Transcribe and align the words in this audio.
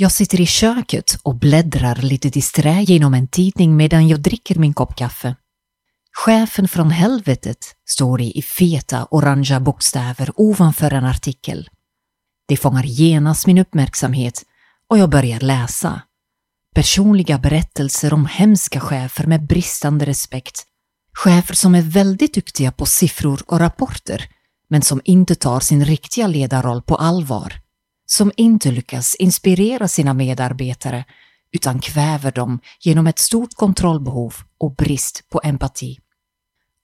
Jag 0.00 0.12
sitter 0.12 0.40
i 0.40 0.46
köket 0.46 1.18
och 1.22 1.34
bläddrar 1.34 1.94
lite 1.94 2.30
disträ 2.30 2.80
genom 2.82 3.14
en 3.14 3.28
tidning 3.28 3.76
medan 3.76 4.08
jag 4.08 4.20
dricker 4.20 4.58
min 4.58 4.74
kopp 4.74 4.96
kaffe. 4.96 5.36
Chefen 6.24 6.68
från 6.68 6.90
helvetet 6.90 7.58
står 7.88 8.18
det 8.18 8.24
i 8.24 8.42
feta 8.42 9.08
orangea 9.10 9.60
bokstäver 9.60 10.30
ovanför 10.36 10.92
en 10.92 11.04
artikel. 11.04 11.68
Det 12.48 12.56
fångar 12.56 12.82
genast 12.82 13.46
min 13.46 13.58
uppmärksamhet 13.58 14.44
och 14.88 14.98
jag 14.98 15.10
börjar 15.10 15.40
läsa. 15.40 16.02
Personliga 16.74 17.38
berättelser 17.38 18.14
om 18.14 18.26
hemska 18.26 18.80
chefer 18.80 19.26
med 19.26 19.46
bristande 19.46 20.06
respekt. 20.06 20.64
Chefer 21.12 21.54
som 21.54 21.74
är 21.74 21.82
väldigt 21.82 22.34
duktiga 22.34 22.72
på 22.72 22.86
siffror 22.86 23.42
och 23.46 23.58
rapporter 23.58 24.24
men 24.70 24.82
som 24.82 25.00
inte 25.04 25.34
tar 25.34 25.60
sin 25.60 25.84
riktiga 25.84 26.26
ledarroll 26.26 26.82
på 26.82 26.96
allvar. 26.96 27.67
Som 28.10 28.32
inte 28.36 28.70
lyckas 28.70 29.14
inspirera 29.14 29.88
sina 29.88 30.14
medarbetare 30.14 31.04
utan 31.52 31.80
kväver 31.80 32.32
dem 32.32 32.60
genom 32.80 33.06
ett 33.06 33.18
stort 33.18 33.54
kontrollbehov 33.54 34.34
och 34.58 34.74
brist 34.74 35.28
på 35.28 35.40
empati. 35.44 35.98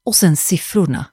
Och 0.05 0.17
sen 0.17 0.37
siffrorna, 0.37 1.07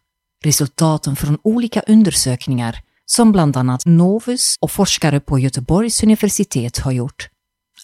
resultaten 0.44 1.16
från 1.16 1.38
olika 1.44 1.82
undersökningar 1.82 2.84
som 3.06 3.32
bland 3.32 3.58
annat 3.58 3.86
Novus 3.86 4.58
och 4.62 4.72
forskare 4.72 5.20
på 5.20 5.40
Göteborgs 5.40 6.04
universitet 6.04 6.78
har 6.78 6.92
gjort. 6.92 7.30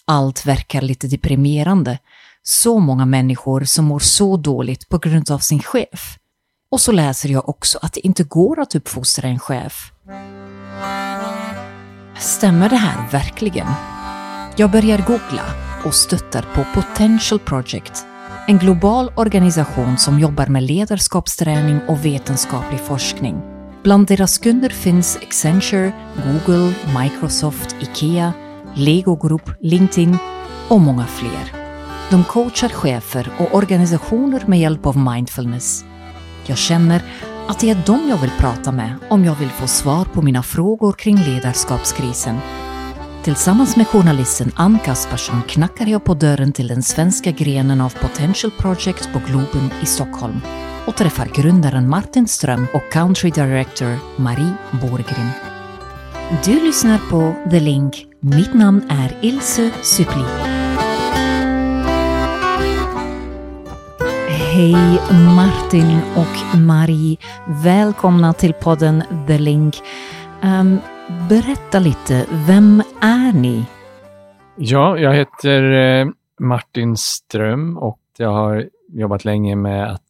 Allt 0.04 0.46
verkar 0.46 0.82
lite 0.82 1.06
deprimerande. 1.06 1.98
Så 2.42 2.78
många 2.78 3.06
människor 3.06 3.64
som 3.64 3.84
mår 3.84 3.98
så 3.98 4.36
dåligt 4.36 4.88
på 4.88 4.98
grund 4.98 5.30
av 5.30 5.38
sin 5.38 5.62
chef. 5.62 6.18
Och 6.70 6.80
så 6.80 6.92
läser 6.92 7.28
jag 7.28 7.48
också 7.48 7.78
att 7.82 7.92
det 7.92 8.06
inte 8.06 8.24
går 8.24 8.60
att 8.60 8.74
uppfostra 8.74 9.28
en 9.28 9.38
chef. 9.38 9.92
Stämmer 12.20 12.68
det 12.68 12.76
här 12.76 13.10
verkligen? 13.10 13.66
Jag 14.56 14.70
börjar 14.70 14.98
googla 14.98 15.42
och 15.84 15.94
stöttar 15.94 16.42
på 16.54 16.64
Potential 16.74 17.38
Project, 17.38 18.06
en 18.46 18.58
global 18.58 19.12
organisation 19.14 19.98
som 19.98 20.18
jobbar 20.18 20.46
med 20.46 20.62
ledarskapsträning 20.62 21.80
och 21.88 22.04
vetenskaplig 22.04 22.80
forskning. 22.80 23.40
Bland 23.82 24.06
deras 24.06 24.38
kunder 24.38 24.70
finns 24.70 25.16
Accenture, 25.16 25.92
Google, 26.14 26.74
Microsoft, 27.02 27.76
IKEA, 27.80 28.32
Lego 28.74 29.16
Group, 29.16 29.50
LinkedIn 29.60 30.18
och 30.68 30.80
många 30.80 31.06
fler. 31.06 31.52
De 32.10 32.24
coachar 32.24 32.68
chefer 32.68 33.30
och 33.38 33.54
organisationer 33.54 34.44
med 34.46 34.60
hjälp 34.60 34.86
av 34.86 34.96
mindfulness. 34.96 35.84
Jag 36.46 36.58
känner 36.58 37.02
att 37.48 37.60
det 37.60 37.70
är 37.70 37.86
dem 37.86 38.08
jag 38.08 38.18
vill 38.18 38.30
prata 38.38 38.72
med 38.72 38.94
om 39.10 39.24
jag 39.24 39.34
vill 39.34 39.48
få 39.48 39.66
svar 39.66 40.04
på 40.04 40.22
mina 40.22 40.42
frågor 40.42 40.92
kring 40.92 41.16
ledarskapskrisen. 41.16 42.38
Tillsammans 43.22 43.76
med 43.76 43.86
journalisten 43.86 44.52
Ann 44.56 44.78
Kaspersson 44.84 45.42
knackar 45.48 45.86
jag 45.86 46.04
på 46.04 46.14
dörren 46.14 46.52
till 46.52 46.68
den 46.68 46.82
svenska 46.82 47.30
grenen 47.30 47.80
av 47.80 47.94
Potential 48.00 48.52
Project 48.58 49.12
på 49.12 49.20
Globen 49.26 49.70
i 49.82 49.86
Stockholm 49.86 50.40
och 50.86 50.96
träffar 50.96 51.26
grundaren 51.26 51.88
Martin 51.88 52.28
Ström 52.28 52.66
och 52.74 52.92
country 52.92 53.30
director 53.30 53.98
Marie 54.16 54.54
Borgrim. 54.70 55.30
Du 56.44 56.66
lyssnar 56.66 56.98
på 57.10 57.50
The 57.50 57.60
Link. 57.60 58.06
Mitt 58.20 58.54
namn 58.54 58.90
är 58.90 59.16
Ilse 59.20 59.70
Suppli. 59.82 60.57
Hej 64.58 65.00
Martin 65.36 66.00
och 66.16 66.58
Marie. 66.58 67.16
Välkomna 67.64 68.32
till 68.32 68.52
podden 68.52 69.02
The 69.26 69.38
Link. 69.38 69.74
Um, 70.42 70.78
berätta 71.28 71.78
lite, 71.78 72.26
vem 72.46 72.82
är 73.00 73.32
ni? 73.32 73.66
Ja, 74.56 74.98
jag 74.98 75.14
heter 75.14 75.72
eh, 75.72 76.06
Martin 76.40 76.96
Ström 76.96 77.78
och 77.78 78.00
jag 78.16 78.32
har 78.32 78.68
jobbat 78.88 79.24
länge 79.24 79.56
med 79.56 79.92
att 79.92 80.02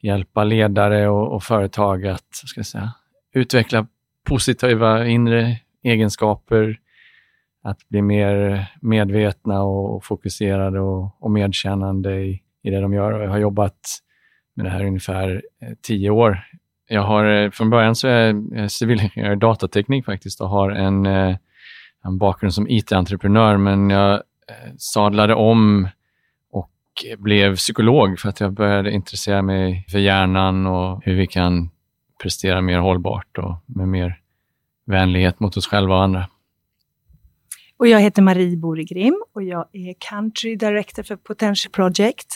hjälpa 0.00 0.44
ledare 0.44 1.08
och, 1.08 1.34
och 1.34 1.42
företag 1.42 2.06
att 2.06 2.28
ska 2.32 2.58
jag 2.58 2.66
säga, 2.66 2.92
utveckla 3.34 3.86
positiva 4.24 5.06
inre 5.06 5.56
egenskaper, 5.82 6.78
att 7.62 7.88
bli 7.88 8.02
mer 8.02 8.66
medvetna 8.80 9.62
och 9.62 10.04
fokuserade 10.04 10.80
och, 10.80 11.22
och 11.22 11.30
medkännande 11.30 12.20
i, 12.20 12.41
i 12.62 12.70
det 12.70 12.80
de 12.80 12.92
gör. 12.92 13.12
Och 13.12 13.24
jag 13.24 13.30
har 13.30 13.38
jobbat 13.38 13.78
med 14.54 14.66
det 14.66 14.70
här 14.70 14.84
ungefär 14.84 15.42
eh, 15.62 15.72
tio 15.82 16.10
år. 16.10 16.40
Jag 16.88 17.02
har, 17.02 17.24
eh, 17.24 17.50
från 17.50 17.70
början 17.70 17.96
så 17.96 18.08
är 18.08 18.34
jag 18.52 18.70
civilingenjör 18.70 19.32
i 19.36 19.36
datateknik 19.36 20.04
faktiskt 20.04 20.40
och 20.40 20.48
har 20.48 20.70
en, 20.70 21.06
eh, 21.06 21.36
en 22.04 22.18
bakgrund 22.18 22.54
som 22.54 22.68
IT-entreprenör, 22.68 23.56
men 23.56 23.90
jag 23.90 24.22
sadlade 24.78 25.34
om 25.34 25.88
och 26.50 26.70
blev 27.18 27.56
psykolog 27.56 28.18
för 28.18 28.28
att 28.28 28.40
jag 28.40 28.52
började 28.52 28.90
intressera 28.90 29.42
mig 29.42 29.86
för 29.88 29.98
hjärnan 29.98 30.66
och 30.66 31.04
hur 31.04 31.14
vi 31.14 31.26
kan 31.26 31.70
prestera 32.22 32.60
mer 32.60 32.78
hållbart 32.78 33.38
och 33.38 33.56
med 33.66 33.88
mer 33.88 34.18
vänlighet 34.86 35.40
mot 35.40 35.56
oss 35.56 35.66
själva 35.66 35.94
och 35.94 36.02
andra. 36.02 36.26
Och 37.76 37.88
jag 37.88 38.00
heter 38.00 38.22
Marie 38.22 38.56
Boregrim 38.56 39.22
och 39.34 39.42
jag 39.42 39.68
är 39.72 39.94
Country 39.98 40.56
Director 40.56 41.02
för 41.02 41.16
Potential 41.16 41.72
Project. 41.72 42.28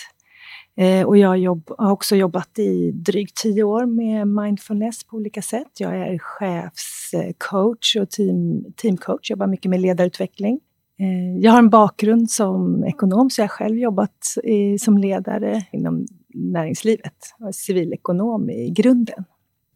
Eh, 0.76 1.06
och 1.06 1.16
jag 1.16 1.38
jobb, 1.38 1.70
har 1.78 1.90
också 1.90 2.16
jobbat 2.16 2.58
i 2.58 2.90
drygt 2.92 3.36
tio 3.36 3.62
år 3.62 3.86
med 3.86 4.28
mindfulness 4.28 5.04
på 5.04 5.16
olika 5.16 5.42
sätt. 5.42 5.70
Jag 5.78 5.96
är 5.96 6.18
chefscoach 6.18 7.96
och 7.96 8.10
team, 8.10 8.64
teamcoach, 8.76 9.30
jobbar 9.30 9.46
mycket 9.46 9.70
med 9.70 9.80
ledarutveckling. 9.80 10.60
Eh, 10.98 11.38
jag 11.38 11.52
har 11.52 11.58
en 11.58 11.70
bakgrund 11.70 12.30
som 12.30 12.84
ekonom, 12.84 13.30
så 13.30 13.40
jag 13.40 13.44
har 13.44 13.48
själv 13.48 13.78
jobbat 13.78 14.34
i, 14.44 14.78
som 14.78 14.98
ledare 14.98 15.64
inom 15.72 16.06
näringslivet. 16.34 17.34
Jag 17.38 17.48
är 17.48 17.52
civilekonom 17.52 18.50
i 18.50 18.70
grunden. 18.70 19.24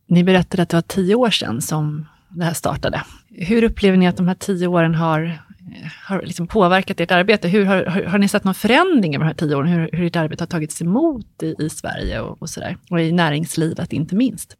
Ni 0.07 0.25
berättade 0.25 0.63
att 0.63 0.69
det 0.69 0.77
var 0.77 0.83
tio 0.83 1.15
år 1.15 1.31
sedan 1.31 1.61
som 1.61 2.07
det 2.29 2.45
här 2.45 2.55
startade. 2.55 3.03
Hur 3.29 3.65
upplever 3.65 3.97
ni 3.97 4.09
att 4.09 4.17
de 4.17 4.29
här 4.29 4.35
tio 4.35 4.67
åren 4.67 4.95
har, 4.95 5.43
har 6.05 6.23
liksom 6.23 6.47
påverkat 6.47 7.01
ert 7.01 7.11
arbete? 7.11 7.49
Hur 7.49 7.65
har, 7.65 7.85
har, 7.85 8.03
har, 8.03 8.19
ni 8.19 8.29
sett 8.29 8.45
någon 8.45 8.55
förändring 8.55 9.15
över 9.15 9.25
de 9.25 9.29
här 9.29 9.35
tio 9.35 9.57
åren? 9.57 9.69
Hur, 9.69 9.91
hur 9.93 10.07
ert 10.07 10.17
arbete 10.17 10.43
har 10.43 10.47
tagits 10.47 10.83
emot 10.83 11.43
i, 11.43 11.55
i 11.59 11.71
Sverige 11.71 12.21
och, 12.21 12.43
och, 12.43 12.51
sådär? 12.51 12.77
Och 12.91 13.01
i 13.01 13.13
näringslivet 13.13 13.93
inte 13.93 14.15
minst? 14.15 14.57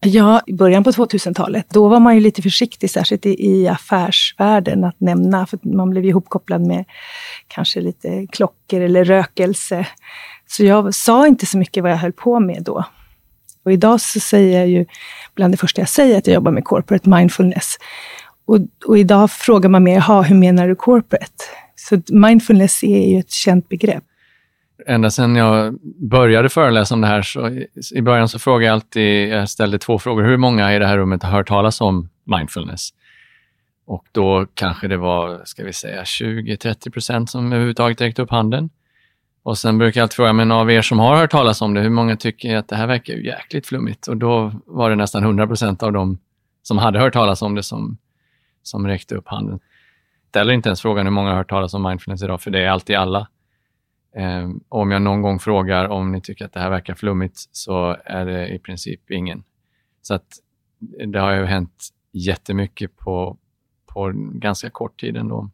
Ja, 0.00 0.42
i 0.46 0.52
början 0.52 0.84
på 0.84 0.90
2000-talet, 0.90 1.66
då 1.70 1.88
var 1.88 2.00
man 2.00 2.14
ju 2.14 2.20
lite 2.20 2.42
försiktig, 2.42 2.90
särskilt 2.90 3.26
i, 3.26 3.46
i 3.46 3.68
affärsvärlden, 3.68 4.84
att 4.84 5.00
nämna, 5.00 5.46
för 5.46 5.58
man 5.62 5.90
blev 5.90 6.04
ihopkopplad 6.04 6.60
med 6.60 6.84
kanske 7.48 7.80
lite 7.80 8.26
klockor 8.26 8.80
eller 8.80 9.04
rökelse. 9.04 9.86
Så 10.46 10.64
jag 10.64 10.94
sa 10.94 11.26
inte 11.26 11.46
så 11.46 11.58
mycket 11.58 11.82
vad 11.82 11.92
jag 11.92 11.96
höll 11.96 12.12
på 12.12 12.40
med 12.40 12.62
då. 12.62 12.84
Och 13.64 13.72
idag 13.72 14.00
så 14.00 14.20
säger 14.20 14.58
jag 14.58 14.68
ju, 14.68 14.86
bland 15.34 15.52
det 15.52 15.56
första 15.56 15.80
jag 15.80 15.88
säger, 15.88 16.18
att 16.18 16.26
jag 16.26 16.34
jobbar 16.34 16.52
med 16.52 16.64
corporate 16.64 17.08
mindfulness. 17.08 17.78
Och, 18.50 18.58
och 18.86 18.98
idag 18.98 19.30
frågar 19.30 19.68
man 19.68 19.82
mer, 19.82 19.94
jaha, 19.94 20.22
hur 20.22 20.36
menar 20.36 20.68
du 20.68 20.74
corporate? 20.74 21.44
Så 21.76 22.02
mindfulness 22.08 22.82
är 22.82 23.12
ju 23.12 23.18
ett 23.18 23.30
känt 23.30 23.68
begrepp. 23.68 24.04
Ända 24.86 25.10
sedan 25.10 25.36
jag 25.36 25.78
började 26.10 26.48
föreläsa 26.48 26.94
om 26.94 27.00
det 27.00 27.06
här, 27.06 27.22
så 27.22 27.50
i 27.94 28.02
början 28.02 28.28
så 28.28 28.38
frågade 28.38 28.66
jag 28.66 28.72
alltid, 28.72 29.28
jag 29.28 29.48
ställde 29.48 29.78
två 29.78 29.98
frågor. 29.98 30.22
Hur 30.22 30.36
många 30.36 30.74
i 30.74 30.78
det 30.78 30.86
här 30.86 30.98
rummet 30.98 31.22
har 31.22 31.30
hört 31.30 31.48
talas 31.48 31.80
om 31.80 32.08
mindfulness? 32.24 32.88
Och 33.86 34.04
då 34.12 34.46
kanske 34.54 34.88
det 34.88 34.96
var, 34.96 35.42
ska 35.44 35.64
vi 35.64 35.72
säga, 35.72 36.02
20-30 36.02 36.90
procent 36.90 37.30
som 37.30 37.52
överhuvudtaget 37.52 38.00
räckte 38.00 38.22
upp 38.22 38.30
handen. 38.30 38.70
Och 39.42 39.58
sen 39.58 39.78
brukar 39.78 40.00
jag 40.00 40.04
alltid 40.04 40.16
fråga, 40.16 40.32
men 40.32 40.52
av 40.52 40.70
er 40.70 40.82
som 40.82 40.98
har 40.98 41.16
hört 41.16 41.30
talas 41.30 41.62
om 41.62 41.74
det, 41.74 41.80
hur 41.80 41.90
många 41.90 42.16
tycker 42.16 42.56
att 42.56 42.68
det 42.68 42.76
här 42.76 42.86
verkar 42.86 43.14
ju 43.14 43.26
jäkligt 43.26 43.66
flummigt? 43.66 44.06
Och 44.06 44.16
då 44.16 44.52
var 44.66 44.90
det 44.90 44.96
nästan 44.96 45.22
100 45.22 45.46
procent 45.46 45.82
av 45.82 45.92
dem 45.92 46.18
som 46.62 46.78
hade 46.78 46.98
hört 46.98 47.12
talas 47.12 47.42
om 47.42 47.54
det 47.54 47.62
som, 47.62 47.98
som 48.62 48.86
räckte 48.86 49.14
upp 49.14 49.28
handen. 49.28 49.60
Ställer 50.28 50.52
inte 50.52 50.68
ens 50.68 50.82
frågan 50.82 51.06
hur 51.06 51.10
många 51.10 51.28
har 51.28 51.36
hört 51.36 51.50
talas 51.50 51.74
om 51.74 51.82
mindfulness 51.82 52.22
idag, 52.22 52.42
för 52.42 52.50
det 52.50 52.64
är 52.64 52.68
alltid 52.68 52.96
alla. 52.96 53.28
Eh, 54.16 54.48
om 54.68 54.90
jag 54.90 55.02
någon 55.02 55.22
gång 55.22 55.38
frågar 55.38 55.88
om 55.88 56.12
ni 56.12 56.20
tycker 56.20 56.44
att 56.44 56.52
det 56.52 56.60
här 56.60 56.70
verkar 56.70 56.94
flummigt 56.94 57.48
så 57.52 57.96
är 58.04 58.26
det 58.26 58.48
i 58.48 58.58
princip 58.58 59.10
ingen. 59.10 59.44
Så 60.02 60.14
att 60.14 60.26
det 61.06 61.18
har 61.18 61.32
ju 61.32 61.44
hänt 61.44 61.88
jättemycket 62.12 62.96
på, 62.96 63.36
på 63.86 64.12
ganska 64.14 64.70
kort 64.70 65.00
tid 65.00 65.16
ändå. 65.16 65.50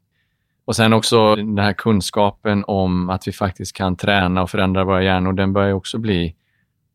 Och 0.64 0.76
sen 0.76 0.92
också 0.92 1.36
den 1.36 1.58
här 1.58 1.72
kunskapen 1.72 2.64
om 2.66 3.10
att 3.10 3.28
vi 3.28 3.32
faktiskt 3.32 3.76
kan 3.76 3.96
träna 3.96 4.42
och 4.42 4.50
förändra 4.50 4.84
våra 4.84 5.02
hjärnor, 5.02 5.32
den 5.32 5.52
börjar 5.52 5.72
också 5.72 5.98
bli 5.98 6.36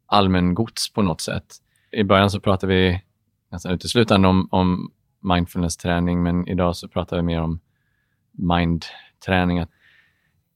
allmängods 0.06 0.94
på 0.94 1.02
något 1.02 1.22
sätt. 1.22 1.46
I 1.92 2.04
början 2.04 2.30
så 2.30 2.40
pratade 2.40 2.74
vi 2.74 3.02
nästan 3.52 3.72
uteslutande 3.72 4.28
om, 4.28 4.48
om 4.52 4.92
mindfulness-träning, 5.22 6.24
men 6.24 6.48
idag 6.48 6.76
så 6.76 6.88
pratar 6.88 7.18
vi 7.18 7.24
mer 7.24 7.42
om 7.42 7.60
mind-träning. 8.32 9.66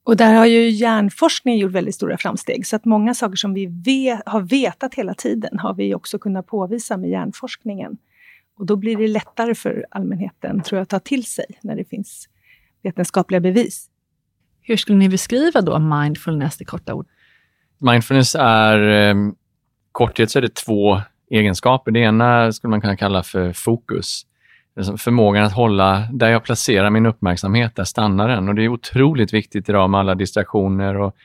Och 0.03 0.17
där 0.17 0.33
har 0.33 0.45
ju 0.45 0.69
hjärnforskningen 0.69 1.59
gjort 1.59 1.71
väldigt 1.71 1.95
stora 1.95 2.17
framsteg, 2.17 2.67
så 2.67 2.75
att 2.75 2.85
många 2.85 3.13
saker 3.13 3.35
som 3.35 3.53
vi 3.53 3.65
vet, 3.65 4.21
har 4.25 4.41
vetat 4.41 4.93
hela 4.93 5.13
tiden 5.13 5.59
har 5.59 5.73
vi 5.73 5.95
också 5.95 6.19
kunnat 6.19 6.47
påvisa 6.47 6.97
med 6.97 7.09
hjärnforskningen. 7.09 7.97
Och 8.57 8.65
då 8.65 8.75
blir 8.75 8.97
det 8.97 9.07
lättare 9.07 9.55
för 9.55 9.85
allmänheten, 9.91 10.61
tror 10.61 10.77
jag, 10.77 10.83
att 10.83 10.89
ta 10.89 10.99
till 10.99 11.25
sig 11.25 11.45
när 11.61 11.75
det 11.75 11.85
finns 11.85 12.29
vetenskapliga 12.83 13.39
bevis. 13.39 13.89
Hur 14.61 14.77
skulle 14.77 14.97
ni 14.97 15.09
beskriva 15.09 15.61
då 15.61 15.79
mindfulness 15.79 16.61
i 16.61 16.65
korta 16.65 16.93
ord? 16.93 17.07
Mindfulness 17.77 18.35
är, 18.39 19.09
eh, 19.09 19.15
korthet 19.91 20.31
så 20.31 20.39
är 20.39 20.41
det 20.41 20.55
två 20.55 21.01
egenskaper. 21.29 21.91
Det 21.91 21.99
ena 21.99 22.51
skulle 22.51 22.69
man 22.71 22.81
kunna 22.81 22.97
kalla 22.97 23.23
för 23.23 23.53
fokus. 23.53 24.25
Liksom, 24.75 24.97
förmågan 24.97 25.43
att 25.43 25.53
hålla 25.53 26.07
där 26.11 26.29
jag 26.29 26.43
placerar 26.43 26.89
min 26.89 27.05
uppmärksamhet, 27.05 27.75
där 27.75 27.83
stannar 27.83 28.27
den. 28.27 28.49
Och 28.49 28.55
det 28.55 28.63
är 28.63 28.67
otroligt 28.67 29.33
viktigt 29.33 29.69
idag 29.69 29.89
med 29.89 29.99
alla 29.99 30.15
distraktioner 30.15 30.97
och 30.97 31.15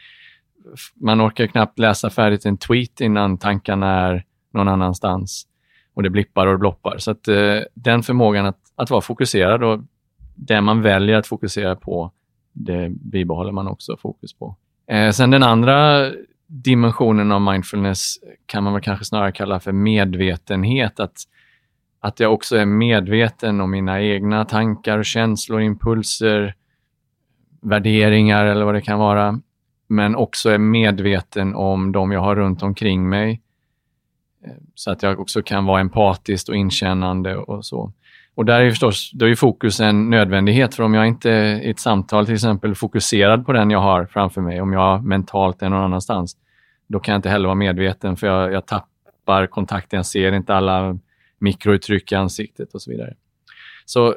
man 0.94 1.26
orkar 1.26 1.47
knappt 1.47 1.79
läsa 1.79 2.11
färdigt 2.11 2.47
en 2.47 2.56
tweet 2.56 3.00
innan 3.00 3.38
tankarna 3.38 4.08
är 4.08 4.25
någon 4.52 4.69
annanstans 4.69 5.47
och 5.94 6.02
det 6.02 6.11
blippar 6.11 6.47
och 6.47 6.52
det 6.52 6.58
bloppar. 6.58 6.99
Så 6.99 7.11
att 7.11 7.29
eh, 7.29 7.58
den 7.75 8.02
förmågan 8.02 8.47
att, 8.47 8.58
att 8.76 8.91
vara 8.91 9.00
fokuserad 9.00 9.62
och 9.62 9.81
det 10.35 10.61
man 10.61 10.82
väljer 10.82 11.17
att 11.17 11.26
fokusera 11.26 11.76
på, 11.76 12.12
det 12.52 12.88
bibehåller 12.91 13.52
man 13.52 13.69
också 13.69 13.97
fokus 13.97 14.32
på. 14.35 14.56
Eh, 14.87 15.11
sen 15.11 15.31
den 15.31 15.43
andra 15.43 16.11
dimensionen 16.47 17.32
av 17.32 17.41
mindfulness 17.41 18.17
kan 18.47 18.64
man 18.64 18.73
väl 18.73 18.82
kanske 18.82 19.05
snarare 19.05 19.32
kalla 19.32 19.61
för 19.61 19.73
medvetenhet. 19.73 21.00
Att, 21.00 21.17
att 22.00 22.20
jag 22.20 22.32
också 22.32 22.56
är 22.56 22.64
medveten 22.67 23.61
om 23.61 23.70
mina 23.70 24.02
egna 24.02 24.44
tankar, 24.44 25.02
känslor, 25.02 25.61
impulser, 25.61 26.55
värderingar 27.62 28.47
eller 28.47 28.64
vad 28.64 28.75
det 28.75 28.81
kan 28.81 28.99
vara. 28.99 29.41
Men 29.88 30.17
också 30.17 30.50
är 30.50 30.58
medveten 30.58 31.55
om 31.55 31.93
de 31.93 32.12
jag 32.12 32.20
har 32.20 32.37
runt 32.37 32.62
omkring 32.62 33.08
mig. 33.08 33.43
Så 34.75 34.91
att 34.91 35.02
jag 35.02 35.20
också 35.20 35.43
kan 35.43 35.64
vara 35.64 35.81
empatisk 35.81 36.49
och 36.49 36.56
inkännande 36.56 37.37
och 37.37 37.64
så. 37.64 37.93
Och 38.35 38.44
där 38.44 38.61
är 38.61 38.70
förstås, 38.70 39.11
då 39.14 39.29
är 39.29 39.35
fokus 39.35 39.81
en 39.81 40.11
nödvändighet, 40.11 40.75
för 40.75 40.82
om 40.82 40.94
jag 40.94 41.06
inte 41.06 41.31
i 41.64 41.70
ett 41.70 41.81
samtal 41.81 42.26
till 42.26 42.35
exempel 42.35 42.75
fokuserad 42.75 43.47
på 43.47 43.52
den 43.52 43.70
jag 43.70 43.81
har 43.81 44.06
framför 44.06 44.41
mig, 44.41 44.61
om 44.61 44.73
jag 44.73 45.05
mentalt 45.05 45.62
är 45.62 45.69
någon 45.69 45.85
annanstans, 45.85 46.37
då 46.87 47.00
kan 47.00 47.12
jag 47.12 47.19
inte 47.19 47.29
heller 47.29 47.47
vara 47.47 47.55
medveten, 47.55 48.17
för 48.17 48.26
jag, 48.26 48.52
jag 48.52 48.67
tappar 48.67 49.47
kontakten, 49.47 49.97
jag 49.97 50.06
ser 50.06 50.32
inte 50.32 50.55
alla 50.55 50.99
mikrouttryck 51.41 52.13
i 52.13 52.15
ansiktet 52.15 52.75
och 52.75 52.83
så 52.83 52.91
vidare. 52.91 53.15
Så 53.85 54.09
eh, 54.09 54.15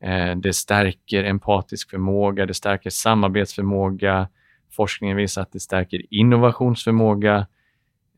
Eh, 0.02 0.36
det 0.36 0.52
stärker 0.52 1.24
empatisk 1.24 1.90
förmåga, 1.90 2.46
det 2.46 2.54
stärker 2.54 2.90
samarbetsförmåga. 2.90 4.28
Forskningen 4.70 5.16
visar 5.16 5.42
att 5.42 5.52
det 5.52 5.60
stärker 5.60 6.02
innovationsförmåga. 6.10 7.46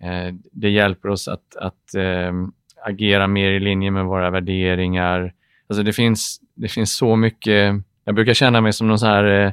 Eh, 0.00 0.34
det 0.52 0.70
hjälper 0.70 1.08
oss 1.08 1.28
att, 1.28 1.56
att 1.56 1.94
ehm, 1.94 2.52
agera 2.84 3.26
mer 3.26 3.50
i 3.50 3.60
linje 3.60 3.90
med 3.90 4.04
våra 4.04 4.30
värderingar. 4.30 5.32
Alltså 5.68 5.82
det 5.82 5.92
finns, 5.92 6.40
det 6.54 6.68
finns 6.68 6.96
så 6.96 7.16
mycket. 7.16 7.74
Jag 8.04 8.14
brukar 8.14 8.34
känna 8.34 8.60
mig 8.60 8.72
som 8.72 8.88
någon 8.88 8.98
så 8.98 9.06
här, 9.06 9.24
eh, 9.24 9.52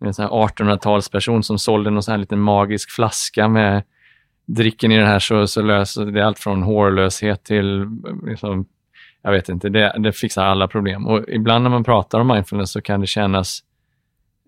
en 0.00 0.12
1800-talsperson 0.12 1.42
som 1.42 1.58
sålde 1.58 1.90
någon 1.90 2.02
så 2.02 2.10
här 2.10 2.18
liten 2.18 2.40
magisk 2.40 2.90
flaska 2.90 3.48
med 3.48 3.82
dricken 4.46 4.92
i 4.92 4.96
den 4.96 5.06
här 5.06 5.18
så, 5.18 5.46
så 5.46 5.62
löser 5.62 6.04
det 6.04 6.26
allt 6.26 6.38
från 6.38 6.62
hårlöshet 6.62 7.44
till 7.44 7.82
eh, 7.82 7.88
liksom, 8.26 8.66
jag 9.22 9.32
vet 9.32 9.48
inte, 9.48 9.68
det, 9.68 9.94
det 9.98 10.12
fixar 10.12 10.44
alla 10.44 10.68
problem. 10.68 11.06
Och 11.06 11.24
ibland 11.28 11.62
när 11.62 11.70
man 11.70 11.84
pratar 11.84 12.20
om 12.20 12.28
mindfulness 12.28 12.72
så 12.72 12.80
kan 12.80 13.00
det 13.00 13.06
kännas, 13.06 13.60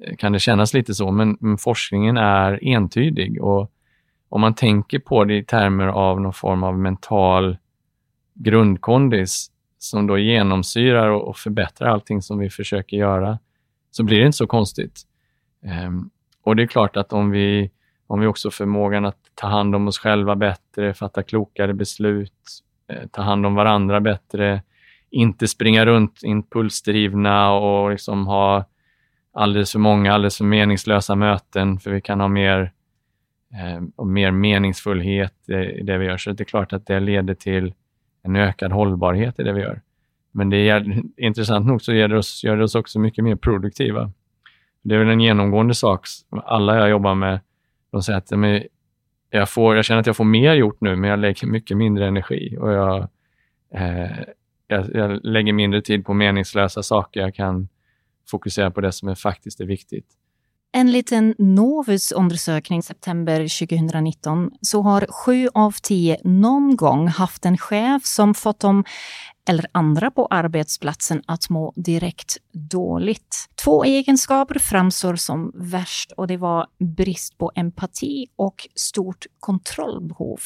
eh, 0.04 0.16
kan 0.16 0.32
det 0.32 0.38
kännas 0.38 0.74
lite 0.74 0.94
så, 0.94 1.10
men, 1.10 1.36
men 1.40 1.58
forskningen 1.58 2.16
är 2.16 2.64
entydig. 2.64 3.42
Och 3.42 3.70
om 4.28 4.40
man 4.40 4.54
tänker 4.54 4.98
på 4.98 5.24
det 5.24 5.36
i 5.36 5.44
termer 5.44 5.86
av 5.86 6.20
någon 6.20 6.32
form 6.32 6.62
av 6.62 6.78
mental 6.78 7.56
grundkondis 8.36 9.50
som 9.78 10.06
då 10.06 10.18
genomsyrar 10.18 11.08
och, 11.08 11.28
och 11.28 11.36
förbättrar 11.36 11.88
allting 11.88 12.22
som 12.22 12.38
vi 12.38 12.50
försöker 12.50 12.96
göra, 12.96 13.38
så 13.90 14.04
blir 14.04 14.18
det 14.18 14.26
inte 14.26 14.38
så 14.38 14.46
konstigt. 14.46 15.02
Um, 15.86 16.10
och 16.42 16.56
det 16.56 16.62
är 16.62 16.66
klart 16.66 16.96
att 16.96 17.12
om 17.12 17.30
vi, 17.30 17.70
om 18.06 18.20
vi 18.20 18.26
också 18.26 18.50
förmågan 18.50 19.04
att 19.04 19.18
ta 19.34 19.46
hand 19.46 19.74
om 19.74 19.88
oss 19.88 19.98
själva 19.98 20.36
bättre, 20.36 20.94
fatta 20.94 21.22
klokare 21.22 21.74
beslut, 21.74 22.32
Eh, 22.88 23.06
ta 23.06 23.22
hand 23.22 23.46
om 23.46 23.54
varandra 23.54 24.00
bättre, 24.00 24.62
inte 25.10 25.48
springa 25.48 25.86
runt 25.86 26.20
impulsdrivna 26.22 27.52
och 27.52 27.90
liksom 27.90 28.26
ha 28.26 28.64
alldeles 29.32 29.72
för 29.72 29.78
många, 29.78 30.12
alldeles 30.12 30.36
för 30.36 30.44
meningslösa 30.44 31.14
möten, 31.14 31.78
för 31.78 31.90
vi 31.90 32.00
kan 32.00 32.20
ha 32.20 32.28
mer, 32.28 32.72
eh, 33.52 33.82
och 33.96 34.06
mer 34.06 34.30
meningsfullhet 34.30 35.48
i 35.48 35.82
det 35.82 35.98
vi 35.98 36.06
gör. 36.06 36.16
Så 36.16 36.32
det 36.32 36.42
är 36.42 36.44
klart 36.44 36.72
att 36.72 36.86
det 36.86 37.00
leder 37.00 37.34
till 37.34 37.74
en 38.26 38.36
ökad 38.36 38.72
hållbarhet 38.72 39.40
i 39.40 39.42
det 39.42 39.52
vi 39.52 39.60
gör. 39.60 39.80
Men 40.32 40.50
det 40.50 40.68
är 40.68 41.02
intressant 41.16 41.66
nog 41.66 41.82
så 41.82 41.92
gör 41.92 42.08
det 42.08 42.18
oss, 42.18 42.44
gör 42.44 42.56
det 42.56 42.64
oss 42.64 42.74
också 42.74 42.98
mycket 42.98 43.24
mer 43.24 43.36
produktiva. 43.36 44.12
Det 44.82 44.94
är 44.94 44.98
väl 44.98 45.08
en 45.08 45.20
genomgående 45.20 45.74
sak. 45.74 46.06
Alla 46.30 46.76
jag 46.76 46.90
jobbar 46.90 47.14
med, 47.14 47.40
de 47.90 48.02
säger 48.02 48.18
att 48.18 48.30
jag, 49.30 49.48
får, 49.48 49.76
jag 49.76 49.84
känner 49.84 50.00
att 50.00 50.06
jag 50.06 50.16
får 50.16 50.24
mer 50.24 50.54
gjort 50.54 50.80
nu, 50.80 50.96
men 50.96 51.10
jag 51.10 51.18
lägger 51.18 51.46
mycket 51.46 51.76
mindre 51.76 52.06
energi 52.06 52.56
och 52.60 52.72
jag, 52.72 53.08
eh, 53.74 54.10
jag, 54.66 54.94
jag, 54.94 55.24
lägger 55.24 55.52
mindre 55.52 55.82
tid 55.82 56.04
på 56.06 56.14
meningslösa 56.14 56.82
saker. 56.82 57.20
Jag 57.20 57.34
kan 57.34 57.68
fokusera 58.30 58.70
på 58.70 58.80
det 58.80 58.92
som 58.92 59.08
är 59.08 59.14
faktiskt 59.14 59.60
är 59.60 59.64
viktigt. 59.64 60.06
Enligt 60.72 61.12
en 61.12 61.34
Novus-undersökning 61.38 62.82
september 62.82 63.66
2019 63.66 64.50
så 64.60 64.82
har 64.82 65.06
sju 65.10 65.48
av 65.54 65.74
tio 65.82 66.20
någon 66.24 66.76
gång 66.76 67.08
haft 67.08 67.46
en 67.46 67.58
chef 67.58 68.04
som 68.04 68.34
fått 68.34 68.60
dem 68.60 68.84
eller 69.48 69.66
andra 69.72 70.10
på 70.10 70.26
arbetsplatsen 70.26 71.22
att 71.26 71.50
må 71.50 71.72
direkt 71.76 72.36
dåligt. 72.52 73.48
Två 73.64 73.84
egenskaper 73.84 74.58
framstår 74.58 75.16
som 75.16 75.52
värst 75.54 76.12
och 76.12 76.26
det 76.26 76.36
var 76.36 76.66
brist 76.78 77.38
på 77.38 77.52
empati 77.54 78.26
och 78.36 78.68
stort 78.74 79.26
kontrollbehov. 79.40 80.40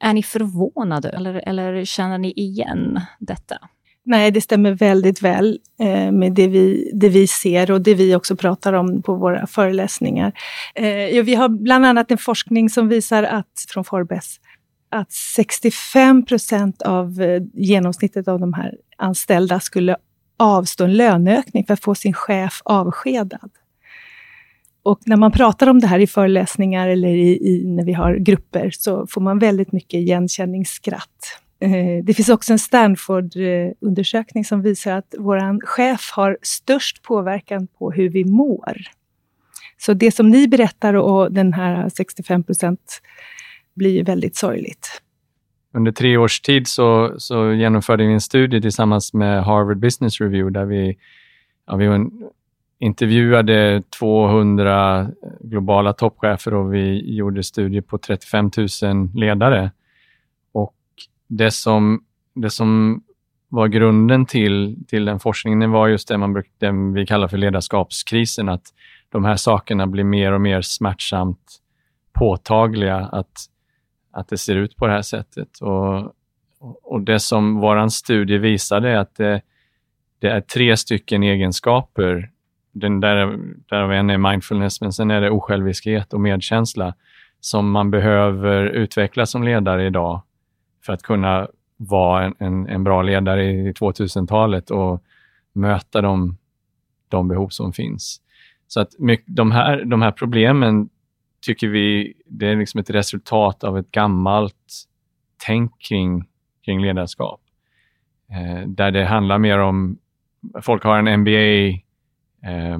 Är 0.00 0.12
ni 0.12 0.22
förvånade 0.22 1.08
eller, 1.08 1.48
eller 1.48 1.84
känner 1.84 2.18
ni 2.18 2.32
igen 2.32 3.00
detta? 3.18 3.58
Nej, 4.04 4.30
det 4.30 4.40
stämmer 4.40 4.72
väldigt 4.72 5.22
väl 5.22 5.58
eh, 5.80 6.12
med 6.12 6.32
det 6.32 6.46
vi, 6.46 6.90
det 6.94 7.08
vi 7.08 7.26
ser 7.26 7.70
och 7.70 7.80
det 7.80 7.94
vi 7.94 8.14
också 8.14 8.36
pratar 8.36 8.72
om 8.72 9.02
på 9.02 9.14
våra 9.14 9.46
föreläsningar. 9.46 10.32
Eh, 10.74 11.24
vi 11.24 11.34
har 11.34 11.48
bland 11.48 11.86
annat 11.86 12.10
en 12.10 12.18
forskning 12.18 12.70
som 12.70 12.88
visar 12.88 13.22
att, 13.22 13.64
från 13.68 13.84
Forbes 13.84 14.40
att 14.90 15.12
65 15.12 16.24
procent 16.24 16.82
av 16.82 17.22
eh, 17.22 17.42
genomsnittet 17.54 18.28
av 18.28 18.40
de 18.40 18.52
här 18.52 18.74
anställda 18.96 19.60
skulle 19.60 19.96
avstå 20.36 20.84
en 20.84 20.96
löneökning 20.96 21.64
för 21.64 21.74
att 21.74 21.84
få 21.84 21.94
sin 21.94 22.12
chef 22.12 22.62
avskedad. 22.64 23.50
Och 24.82 25.00
när 25.06 25.16
man 25.16 25.32
pratar 25.32 25.66
om 25.66 25.80
det 25.80 25.86
här 25.86 25.98
i 25.98 26.06
föreläsningar 26.06 26.88
eller 26.88 27.08
i, 27.08 27.48
i, 27.48 27.64
när 27.66 27.84
vi 27.84 27.92
har 27.92 28.14
grupper 28.14 28.70
så 28.70 29.06
får 29.06 29.20
man 29.20 29.38
väldigt 29.38 29.72
mycket 29.72 29.94
igenkänningsskratt. 29.94 31.40
Eh, 31.60 32.04
det 32.04 32.14
finns 32.14 32.28
också 32.28 32.52
en 32.52 32.58
Stanford-undersökning 32.58 34.44
som 34.44 34.62
visar 34.62 34.92
att 34.92 35.14
vår 35.18 35.66
chef 35.66 36.10
har 36.14 36.38
störst 36.42 37.02
påverkan 37.02 37.66
på 37.66 37.90
hur 37.90 38.08
vi 38.08 38.24
mår. 38.24 38.76
Så 39.78 39.94
det 39.94 40.10
som 40.10 40.30
ni 40.30 40.48
berättar 40.48 40.94
och 40.94 41.32
den 41.32 41.52
här 41.52 41.88
65 41.88 42.44
procent 42.44 43.02
blir 43.74 44.04
väldigt 44.04 44.36
sorgligt. 44.36 45.02
Under 45.74 45.92
tre 45.92 46.16
års 46.16 46.40
tid 46.40 46.66
så, 46.66 47.14
så 47.18 47.52
genomförde 47.52 48.06
vi 48.06 48.12
en 48.12 48.20
studie 48.20 48.60
tillsammans 48.60 49.14
med 49.14 49.44
Harvard 49.44 49.78
Business 49.78 50.20
Review 50.20 50.60
där 50.60 50.66
vi, 50.66 50.96
ja, 51.66 51.76
vi 51.76 52.06
intervjuade 52.78 53.82
200 53.98 55.10
globala 55.40 55.92
toppchefer 55.92 56.54
och 56.54 56.74
vi 56.74 57.14
gjorde 57.16 57.42
studier 57.42 57.82
på 57.82 57.98
35 57.98 58.50
000 58.82 59.08
ledare. 59.14 59.70
Det 61.28 61.50
som, 61.50 62.04
det 62.34 62.50
som 62.50 63.02
var 63.48 63.68
grunden 63.68 64.26
till, 64.26 64.84
till 64.88 65.04
den 65.04 65.20
forskningen 65.20 65.70
var 65.70 65.88
just 65.88 66.08
det 66.08 66.18
man 66.18 66.32
bruk, 66.32 66.50
det 66.58 66.72
vi 66.94 67.06
kallar 67.06 67.28
för 67.28 67.36
ledarskapskrisen, 67.36 68.48
att 68.48 68.62
de 69.08 69.24
här 69.24 69.36
sakerna 69.36 69.86
blir 69.86 70.04
mer 70.04 70.32
och 70.32 70.40
mer 70.40 70.62
smärtsamt 70.62 71.58
påtagliga, 72.12 72.96
att, 72.96 73.32
att 74.12 74.28
det 74.28 74.38
ser 74.38 74.56
ut 74.56 74.76
på 74.76 74.86
det 74.86 74.92
här 74.92 75.02
sättet. 75.02 75.48
Och, 75.60 76.12
och 76.82 77.00
det 77.00 77.20
som 77.20 77.60
vår 77.60 77.88
studie 77.88 78.38
visade 78.38 78.90
är 78.90 78.96
att 78.96 79.14
det, 79.14 79.40
det 80.18 80.28
är 80.28 80.40
tre 80.40 80.76
stycken 80.76 81.22
egenskaper. 81.22 82.30
Den 82.72 83.00
där, 83.00 83.38
där 83.68 83.92
en 83.92 84.10
är 84.10 84.18
mindfulness, 84.18 84.80
men 84.80 84.92
sen 84.92 85.10
är 85.10 85.20
det 85.20 85.30
osjälviskhet 85.30 86.12
och 86.12 86.20
medkänsla 86.20 86.94
som 87.40 87.70
man 87.70 87.90
behöver 87.90 88.66
utveckla 88.66 89.26
som 89.26 89.42
ledare 89.42 89.86
idag 89.86 90.22
för 90.86 90.92
att 90.92 91.02
kunna 91.02 91.48
vara 91.76 92.24
en, 92.24 92.34
en, 92.38 92.66
en 92.66 92.84
bra 92.84 93.02
ledare 93.02 93.44
i 93.44 93.72
2000-talet 93.72 94.70
och 94.70 95.02
möta 95.52 96.00
de, 96.00 96.36
de 97.08 97.28
behov 97.28 97.48
som 97.48 97.72
finns. 97.72 98.20
Så 98.66 98.80
att 98.80 98.98
mycket, 98.98 99.36
de, 99.36 99.52
här, 99.52 99.84
de 99.84 100.02
här 100.02 100.10
problemen 100.10 100.88
tycker 101.46 101.68
vi, 101.68 102.14
det 102.26 102.46
är 102.46 102.56
liksom 102.56 102.80
ett 102.80 102.90
resultat 102.90 103.64
av 103.64 103.78
ett 103.78 103.90
gammalt 103.90 104.84
tänk 105.46 105.82
kring, 105.88 106.28
kring 106.64 106.82
ledarskap. 106.82 107.40
Eh, 108.30 108.68
där 108.68 108.90
det 108.90 109.04
handlar 109.04 109.38
mer 109.38 109.58
om, 109.58 109.98
folk 110.62 110.84
har 110.84 110.98
en 110.98 111.20
MBA, 111.20 111.68
eh, 112.50 112.78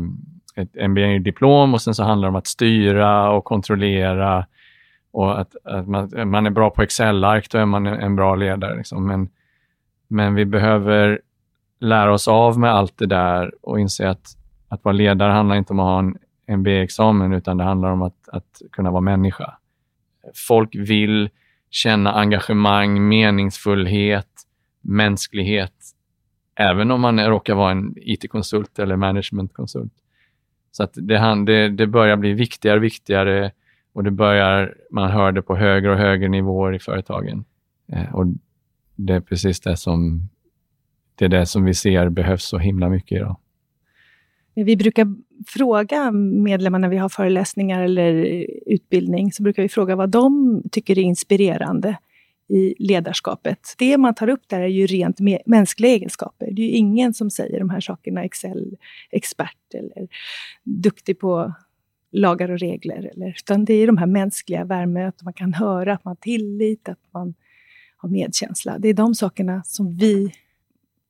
ett 0.56 0.90
MBA-diplom 0.90 1.74
och 1.74 1.82
sen 1.82 1.94
så 1.94 2.04
handlar 2.04 2.28
det 2.28 2.30
om 2.30 2.36
att 2.36 2.46
styra 2.46 3.30
och 3.30 3.44
kontrollera 3.44 4.46
och 5.10 5.40
att, 5.40 5.56
att 5.64 5.88
man, 5.88 6.10
man, 6.30 6.46
är 6.46 6.50
bra 6.50 6.70
på 6.70 6.82
Excel-ark, 6.82 7.50
då 7.50 7.58
är 7.58 7.66
man 7.66 7.86
en 7.86 8.16
bra 8.16 8.34
ledare. 8.34 8.76
Liksom. 8.76 9.06
Men, 9.06 9.28
men 10.08 10.34
vi 10.34 10.44
behöver 10.44 11.20
lära 11.80 12.12
oss 12.12 12.28
av 12.28 12.58
med 12.58 12.70
allt 12.70 12.98
det 12.98 13.06
där 13.06 13.52
och 13.62 13.80
inse 13.80 14.10
att, 14.10 14.36
att 14.68 14.84
vara 14.84 14.92
ledare 14.92 15.32
handlar 15.32 15.56
inte 15.56 15.72
om 15.72 15.80
att 15.80 15.86
ha 15.86 15.98
en 15.98 16.18
MBA-examen, 16.58 17.32
utan 17.32 17.56
det 17.56 17.64
handlar 17.64 17.90
om 17.90 18.02
att, 18.02 18.28
att 18.32 18.62
kunna 18.72 18.90
vara 18.90 19.00
människa. 19.00 19.54
Folk 20.48 20.74
vill 20.74 21.30
känna 21.70 22.12
engagemang, 22.12 23.08
meningsfullhet, 23.08 24.28
mänsklighet, 24.80 25.74
även 26.54 26.90
om 26.90 27.00
man 27.00 27.20
råkar 27.20 27.54
vara 27.54 27.70
en 27.70 27.94
IT-konsult 27.96 28.78
eller 28.78 28.96
managementkonsult. 28.96 29.92
Så 30.70 30.82
att 30.82 30.92
det, 30.94 31.44
det, 31.46 31.68
det 31.68 31.86
börjar 31.86 32.16
bli 32.16 32.32
viktigare 32.32 32.76
och 32.76 32.84
viktigare 32.84 33.50
och 33.98 34.04
det 34.04 34.10
börjar, 34.10 34.74
man 34.90 35.10
hör 35.10 35.32
det 35.32 35.42
på 35.42 35.56
högre 35.56 35.90
och 35.90 35.98
högre 35.98 36.28
nivåer 36.28 36.74
i 36.74 36.78
företagen. 36.78 37.44
Eh, 37.92 38.14
och 38.14 38.26
det 38.96 39.14
är 39.14 39.20
precis 39.20 39.60
det 39.60 39.76
som, 39.76 40.28
det 41.14 41.24
är 41.24 41.28
det 41.28 41.46
som 41.46 41.64
vi 41.64 41.74
ser 41.74 42.08
behövs 42.08 42.44
så 42.44 42.58
himla 42.58 42.88
mycket 42.88 43.16
idag. 43.16 43.36
Vi 44.54 44.76
brukar 44.76 45.06
fråga 45.46 46.10
medlemmar 46.10 46.78
när 46.78 46.88
vi 46.88 46.96
har 46.96 47.08
föreläsningar 47.08 47.82
eller 47.82 48.12
utbildning, 48.66 49.32
så 49.32 49.42
brukar 49.42 49.62
vi 49.62 49.68
fråga 49.68 49.96
vad 49.96 50.10
de 50.10 50.62
tycker 50.72 50.98
är 50.98 51.02
inspirerande 51.02 51.96
i 52.48 52.74
ledarskapet. 52.78 53.74
Det 53.78 53.98
man 53.98 54.14
tar 54.14 54.28
upp 54.28 54.42
där 54.46 54.60
är 54.60 54.66
ju 54.66 54.86
rent 54.86 55.18
mänskliga 55.46 55.92
egenskaper. 55.92 56.50
Det 56.50 56.62
är 56.62 56.66
ju 56.66 56.72
ingen 56.72 57.14
som 57.14 57.30
säger 57.30 57.58
de 57.58 57.70
här 57.70 57.80
sakerna, 57.80 58.24
Excel-expert 58.24 59.74
eller 59.74 60.08
duktig 60.64 61.18
på 61.18 61.54
lagar 62.12 62.50
och 62.50 62.58
regler. 62.58 63.10
Eller, 63.14 63.28
utan 63.28 63.64
det 63.64 63.74
är 63.74 63.86
de 63.86 63.96
här 63.96 64.06
mänskliga 64.06 64.64
värme, 64.64 65.04
att 65.04 65.22
man 65.22 65.32
kan 65.32 65.54
höra, 65.54 65.92
att 65.92 66.04
man 66.04 66.10
har 66.10 66.22
tillit, 66.22 66.88
att 66.88 66.98
man 67.10 67.34
har 67.96 68.08
medkänsla. 68.08 68.78
Det 68.78 68.88
är 68.88 68.94
de 68.94 69.14
sakerna 69.14 69.62
som 69.64 69.96
vi 69.96 70.32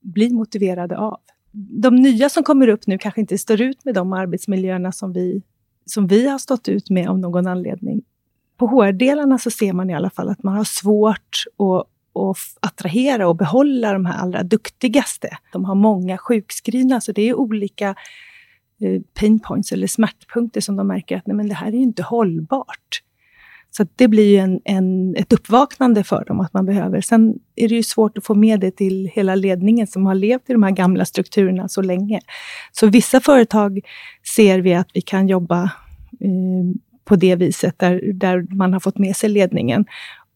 blir 0.00 0.31
motiverade 0.31 0.99
av. 0.99 1.21
De 1.52 1.97
nya 1.97 2.28
som 2.28 2.43
kommer 2.43 2.69
upp 2.69 2.87
nu 2.87 2.99
kanske 2.99 3.21
inte 3.21 3.38
står 3.38 3.61
ut 3.61 3.85
med 3.85 3.95
de 3.95 4.12
arbetsmiljöerna 4.12 4.93
som 4.93 5.12
vi, 5.12 5.43
som 5.85 6.07
vi 6.07 6.28
har 6.28 6.38
stått 6.38 6.69
ut 6.69 6.90
med 6.90 7.09
av 7.09 7.19
någon 7.19 7.47
anledning. 7.47 8.02
På 8.57 8.67
HR-delarna 8.67 9.38
så 9.38 9.50
ser 9.50 9.73
man 9.73 9.90
i 9.90 9.95
alla 9.95 10.11
fall 10.11 10.28
att 10.28 10.43
man 10.43 10.57
har 10.57 10.64
svårt 10.64 11.45
att 11.59 11.88
att 12.19 12.37
attrahera 12.61 13.28
och 13.28 13.37
behålla 13.37 13.93
de 13.93 14.07
här 14.07 14.19
allra 14.19 14.43
duktigaste. 14.43 15.28
De 15.52 15.64
har 15.64 15.75
många 15.75 16.19
sjukskrivna, 16.19 17.00
så 17.00 17.12
det 17.12 17.23
är 17.23 17.35
olika 17.35 17.95
Eh, 18.81 19.01
pain 19.21 19.41
points 19.41 19.73
eller 19.73 19.87
smärtpunkter 19.87 20.61
som 20.61 20.77
de 20.77 20.87
märker 20.87 21.17
att 21.17 21.27
nej, 21.27 21.37
men 21.37 21.49
det 21.49 21.55
här 21.55 21.69
är 21.69 21.79
inte 21.79 22.03
hållbart. 22.03 23.03
Så 23.71 23.87
det 23.97 24.09
blir 24.09 24.31
ju 24.31 24.37
en, 24.37 24.61
en, 24.65 25.17
ett 25.17 25.33
uppvaknande 25.33 26.05
för 26.05 26.25
dem 26.25 26.41
att 26.41 26.53
man 26.53 26.67
behöver. 26.67 27.01
Sen 27.01 27.35
är 27.57 27.69
det 27.69 27.75
ju 27.75 27.83
svårt 27.83 28.19
att 28.19 28.25
få 28.25 28.35
med 28.35 28.61
det 28.61 28.71
till 28.71 29.11
hela 29.15 29.35
ledningen 29.35 29.87
som 29.87 30.07
har 30.07 30.15
levt 30.15 30.51
i 30.51 30.53
de 30.53 30.63
här 30.63 30.71
gamla 30.71 31.05
strukturerna 31.05 31.69
så 31.69 31.83
länge. 31.83 32.21
Så 32.73 32.87
vissa 32.87 33.21
företag 33.21 33.81
ser 34.37 34.59
vi 34.61 34.75
att 34.75 34.89
vi 34.95 35.01
kan 35.01 35.29
jobba 35.29 35.63
eh, 36.21 36.81
på 37.05 37.17
det 37.17 37.37
viset, 37.37 37.79
där, 37.79 38.13
där 38.15 38.55
man 38.55 38.73
har 38.73 38.81
fått 38.81 38.99
med 38.99 39.17
sig 39.17 39.31
ledningen. 39.31 39.85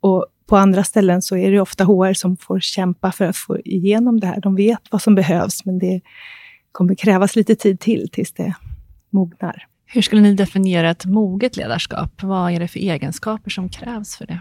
Och 0.01 0.27
på 0.47 0.57
andra 0.57 0.85
ställen 0.85 1.23
så 1.23 1.37
är 1.37 1.51
det 1.51 1.61
ofta 1.61 1.85
HR 1.85 2.13
som 2.13 2.37
får 2.37 2.61
kämpa 2.61 3.13
för 3.13 3.25
att 3.25 3.37
få 3.37 3.59
igenom 3.65 4.21
det 4.21 4.27
här. 4.27 4.41
De 4.41 4.55
vet 4.55 4.81
vad 4.91 5.03
som 5.03 5.15
behövs, 5.15 5.65
men 5.65 5.79
det 5.79 6.01
kommer 6.73 6.95
krävas 6.95 7.37
lite 7.37 7.55
tid 7.55 7.81
till 7.81 8.09
tills 8.12 8.33
det 8.33 8.55
mognar. 9.11 9.67
Hur 9.87 10.02
skulle 10.02 10.23
ni 10.23 10.35
definiera 10.35 10.91
ett 10.91 11.07
moget 11.07 11.57
ledarskap? 11.57 12.23
Vad 12.23 12.52
är 12.52 12.61
det 12.61 12.69
för 12.69 12.79
egenskaper 12.81 13.50
som 13.50 13.69
krävs 13.69 14.17
för 14.17 14.26
det? 14.26 14.41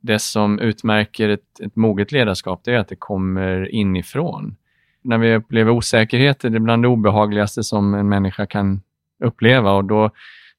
Det 0.00 0.18
som 0.18 0.58
utmärker 0.58 1.28
ett, 1.28 1.60
ett 1.60 1.76
moget 1.76 2.12
ledarskap, 2.12 2.60
det 2.64 2.74
är 2.74 2.78
att 2.78 2.88
det 2.88 2.96
kommer 2.96 3.74
inifrån. 3.74 4.56
När 5.02 5.18
vi 5.18 5.34
upplever 5.34 5.70
osäkerhet 5.70 6.44
är 6.44 6.50
det 6.50 6.60
bland 6.60 6.82
det 6.82 6.88
obehagligaste 6.88 7.62
som 7.62 7.94
en 7.94 8.08
människa 8.08 8.46
kan 8.46 8.82
uppleva 9.24 9.72
och 9.72 9.84
då, 9.84 10.10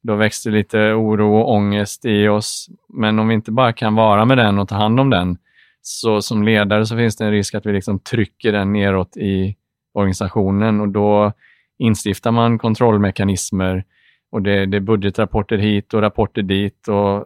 då 0.04 0.16
växer 0.16 0.52
lite 0.52 0.78
oro 0.78 1.36
och 1.36 1.54
ångest 1.54 2.06
i 2.06 2.28
oss. 2.28 2.70
Men 2.90 3.20
om 3.20 3.28
vi 3.28 3.34
inte 3.34 3.52
bara 3.52 3.74
kan 3.74 3.96
vara 3.96 4.26
med 4.26 4.38
den 4.38 4.60
och 4.60 4.70
ta 4.70 4.76
hand 4.76 5.00
om 5.00 5.10
den, 5.10 5.38
så 5.82 6.22
som 6.22 6.44
ledare 6.44 6.86
så 6.86 6.98
finns 6.98 7.16
det 7.16 7.26
en 7.26 7.32
risk 7.32 7.56
att 7.56 7.66
vi 7.66 7.74
liksom 7.74 8.00
trycker 8.00 8.52
den 8.52 8.74
neråt 8.74 9.18
i, 9.18 9.56
organisationen 9.96 10.82
och 10.82 10.90
då 10.90 11.32
instiftar 11.78 12.32
man 12.32 12.58
kontrollmekanismer 12.58 13.84
och 14.32 14.42
det, 14.42 14.66
det 14.66 14.78
är 14.78 14.82
budgetrapporter 14.82 15.58
hit 15.58 15.94
och 15.94 16.02
rapporter 16.02 16.42
dit 16.42 16.88
och, 16.88 17.26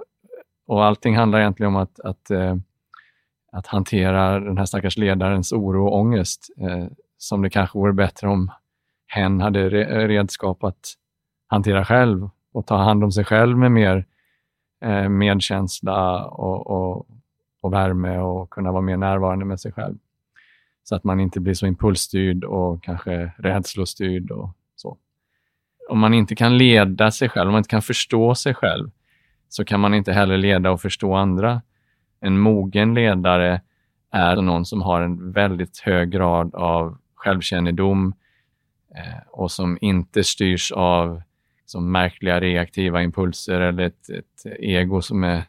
och 0.68 0.86
allting 0.86 1.16
handlar 1.18 1.40
egentligen 1.40 1.76
om 1.76 1.82
att, 1.82 2.00
att, 2.00 2.32
eh, 2.32 2.56
att 3.52 3.68
hantera 3.68 4.40
den 4.40 4.58
här 4.58 4.66
stackars 4.66 4.98
ledarens 4.98 5.52
oro 5.54 5.88
och 5.88 5.96
ångest 6.00 6.50
eh, 6.58 6.88
som 7.18 7.42
det 7.42 7.50
kanske 7.50 7.78
vore 7.78 7.94
bättre 7.94 8.28
om 8.28 8.52
hen 9.08 9.42
hade 9.42 9.70
redskap 10.08 10.64
att 10.64 10.94
hantera 11.48 11.86
själv 11.86 12.30
och 12.54 12.68
ta 12.68 12.78
hand 12.78 13.04
om 13.04 13.12
sig 13.12 13.26
själv 13.26 13.58
med 13.58 13.72
mer 13.72 14.06
eh, 14.86 15.10
medkänsla 15.10 16.26
och, 16.26 16.68
och, 16.68 17.08
och 17.62 17.74
värme 17.74 18.18
och 18.18 18.50
kunna 18.50 18.72
vara 18.72 18.82
mer 18.82 18.98
närvarande 18.98 19.46
med 19.46 19.60
sig 19.60 19.72
själv 19.72 19.98
så 20.84 20.96
att 20.96 21.04
man 21.04 21.20
inte 21.20 21.40
blir 21.40 21.54
så 21.54 21.68
impulsstyrd 21.68 22.44
och 22.44 22.84
kanske 22.84 23.32
rädslostyrd 23.38 24.32
och 24.32 24.50
så. 24.76 24.98
Om 25.90 26.00
man 26.00 26.14
inte 26.14 26.36
kan 26.36 26.58
leda 26.58 27.12
sig 27.12 27.30
själv, 27.30 27.48
om 27.48 27.52
man 27.52 27.60
inte 27.60 27.70
kan 27.70 27.82
förstå 27.82 28.36
sig 28.36 28.54
själv, 28.54 28.90
så 29.50 29.66
kan 29.66 29.80
man 29.80 29.94
inte 29.94 30.14
heller 30.14 30.38
leda 30.38 30.72
och 30.72 30.82
förstå 30.82 31.14
andra. 31.14 31.62
En 32.20 32.40
mogen 32.40 32.94
ledare 32.94 33.62
är 34.12 34.36
någon 34.36 34.66
som 34.66 34.82
har 34.82 35.02
en 35.02 35.32
väldigt 35.32 35.80
hög 35.80 36.10
grad 36.10 36.56
av 36.56 36.98
självkännedom 37.16 38.14
eh, 38.96 39.28
och 39.32 39.52
som 39.52 39.78
inte 39.82 40.24
styrs 40.24 40.72
av 40.72 41.22
som 41.66 41.92
märkliga 41.92 42.40
reaktiva 42.40 43.04
impulser 43.04 43.62
eller 43.62 43.84
ett, 43.84 44.10
ett 44.10 44.60
ego 44.60 45.02
som 45.02 45.24
är 45.24 45.44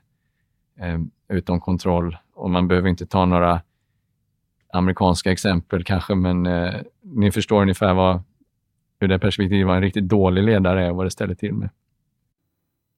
eh, 0.80 1.00
utom 1.28 1.60
kontroll. 1.60 2.16
Och 2.34 2.50
man 2.50 2.68
behöver 2.68 2.88
inte 2.88 3.06
ta 3.06 3.26
några 3.26 3.60
amerikanska 4.72 5.32
exempel 5.32 5.84
kanske, 5.84 6.14
men 6.14 6.46
eh, 6.46 6.74
ni 7.02 7.32
förstår 7.32 7.62
ungefär 7.62 7.94
vad, 7.94 8.22
hur 9.00 9.08
det 9.08 9.18
perspektivet 9.18 9.66
vad 9.66 9.76
en 9.76 9.82
riktigt 9.82 10.08
dålig 10.08 10.42
ledare 10.42 10.86
är 10.86 10.90
och 10.90 10.96
vad 10.96 11.06
det 11.06 11.10
ställer 11.10 11.34
till 11.34 11.54
med. 11.54 11.70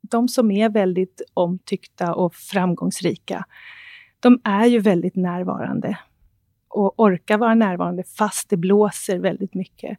De 0.00 0.28
som 0.28 0.50
är 0.50 0.68
väldigt 0.68 1.22
omtyckta 1.34 2.14
och 2.14 2.34
framgångsrika, 2.34 3.44
de 4.20 4.40
är 4.44 4.66
ju 4.66 4.78
väldigt 4.78 5.16
närvarande 5.16 5.98
och 6.68 7.00
orkar 7.00 7.38
vara 7.38 7.54
närvarande 7.54 8.02
fast 8.04 8.50
det 8.50 8.56
blåser 8.56 9.18
väldigt 9.18 9.54
mycket. 9.54 9.98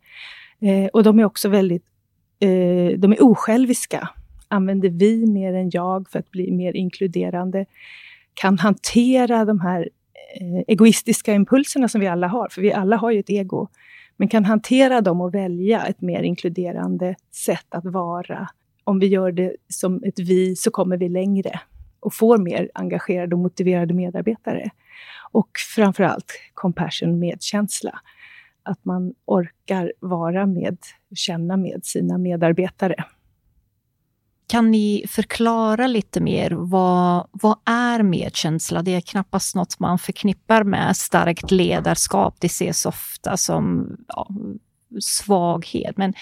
Eh, 0.59 0.85
och 0.93 1.03
de 1.03 1.19
är 1.19 1.25
också 1.25 1.49
väldigt 1.49 1.85
eh, 2.39 2.97
de 2.97 3.11
är 3.11 3.23
osjälviska. 3.23 4.09
Använder 4.47 4.89
vi 4.89 5.25
mer 5.25 5.53
än 5.53 5.69
jag 5.73 6.09
för 6.09 6.19
att 6.19 6.31
bli 6.31 6.51
mer 6.51 6.75
inkluderande. 6.75 7.65
Kan 8.33 8.57
hantera 8.57 9.45
de 9.45 9.59
här 9.59 9.89
Eh, 10.35 10.63
egoistiska 10.67 11.33
impulserna 11.33 11.87
som 11.87 12.01
vi 12.01 12.07
alla 12.07 12.27
har, 12.27 12.47
för 12.49 12.61
vi 12.61 12.73
alla 12.73 12.95
har 12.95 13.11
ju 13.11 13.19
ett 13.19 13.29
ego, 13.29 13.67
men 14.17 14.27
kan 14.27 14.45
hantera 14.45 15.01
dem 15.01 15.21
och 15.21 15.33
välja 15.33 15.85
ett 15.85 16.01
mer 16.01 16.23
inkluderande 16.23 17.15
sätt 17.31 17.65
att 17.69 17.85
vara. 17.85 18.49
Om 18.83 18.99
vi 18.99 19.07
gör 19.07 19.31
det 19.31 19.55
som 19.67 20.03
ett 20.03 20.19
vi 20.19 20.55
så 20.55 20.71
kommer 20.71 20.97
vi 20.97 21.09
längre. 21.09 21.59
och 21.99 22.13
får 22.13 22.37
mer 22.37 22.69
engagerade 22.73 23.35
och 23.35 23.41
motiverade 23.41 23.93
medarbetare. 23.93 24.69
Och 25.31 25.49
framförallt 25.75 26.33
compassion, 26.53 27.19
medkänsla. 27.19 27.99
Att 28.63 28.85
man 28.85 29.13
orkar 29.25 29.93
vara 29.99 30.45
med, 30.45 30.77
känna 31.15 31.57
med 31.57 31.85
sina 31.85 32.17
medarbetare. 32.17 32.95
Kan 34.53 34.71
ni 34.71 35.05
förklara 35.07 35.87
lite 35.87 36.21
mer, 36.21 36.51
vad, 36.51 37.27
vad 37.31 37.57
är 37.65 38.03
medkänsla? 38.03 38.81
Det 38.81 38.95
är 38.95 39.01
knappast 39.01 39.55
något 39.55 39.79
man 39.79 39.99
förknippar 39.99 40.63
med 40.63 40.97
starkt 40.97 41.51
ledarskap. 41.51 42.35
Det 42.39 42.47
ses 42.47 42.85
ofta 42.85 43.37
som 43.37 43.95
ja, 44.07 44.27
svaghet. 44.99 45.97
Men 45.97 46.13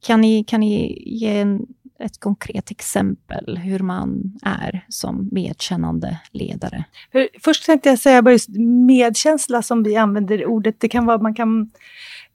kan 0.00 0.20
ni, 0.20 0.44
kan 0.44 0.60
ni 0.60 1.02
ge 1.06 1.38
en, 1.38 1.66
ett 1.98 2.20
konkret 2.20 2.70
exempel 2.70 3.58
hur 3.58 3.78
man 3.78 4.38
är 4.42 4.84
som 4.88 5.28
medkännande 5.32 6.20
ledare? 6.30 6.84
För 7.12 7.28
först 7.44 7.66
tänkte 7.66 7.88
jag 7.88 7.98
säga 7.98 8.22
bara 8.22 8.38
medkänsla 8.86 9.62
som 9.62 9.82
vi 9.82 9.96
använder 9.96 10.46
ordet, 10.46 10.80
det 10.80 10.88
kan 10.88 11.06
vara, 11.06 11.18
man 11.18 11.34
kan 11.34 11.70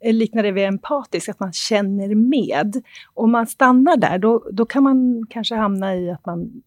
Eh, 0.04 0.14
liknar 0.14 0.44
det 0.44 0.52
vid 0.52 0.66
empatisk, 0.66 1.30
att 1.30 1.40
man 1.40 1.54
känner 1.54 2.16
med. 2.16 2.84
Om 3.14 3.32
man 3.32 3.48
stannar 3.48 3.98
där, 3.98 4.18
då, 4.18 4.50
då 4.52 4.66
kan 4.66 4.84
man 4.84 5.26
kanske 5.30 5.56
hamna 5.56 5.96
i 5.96 6.12
att 6.12 6.26
man 6.26 6.64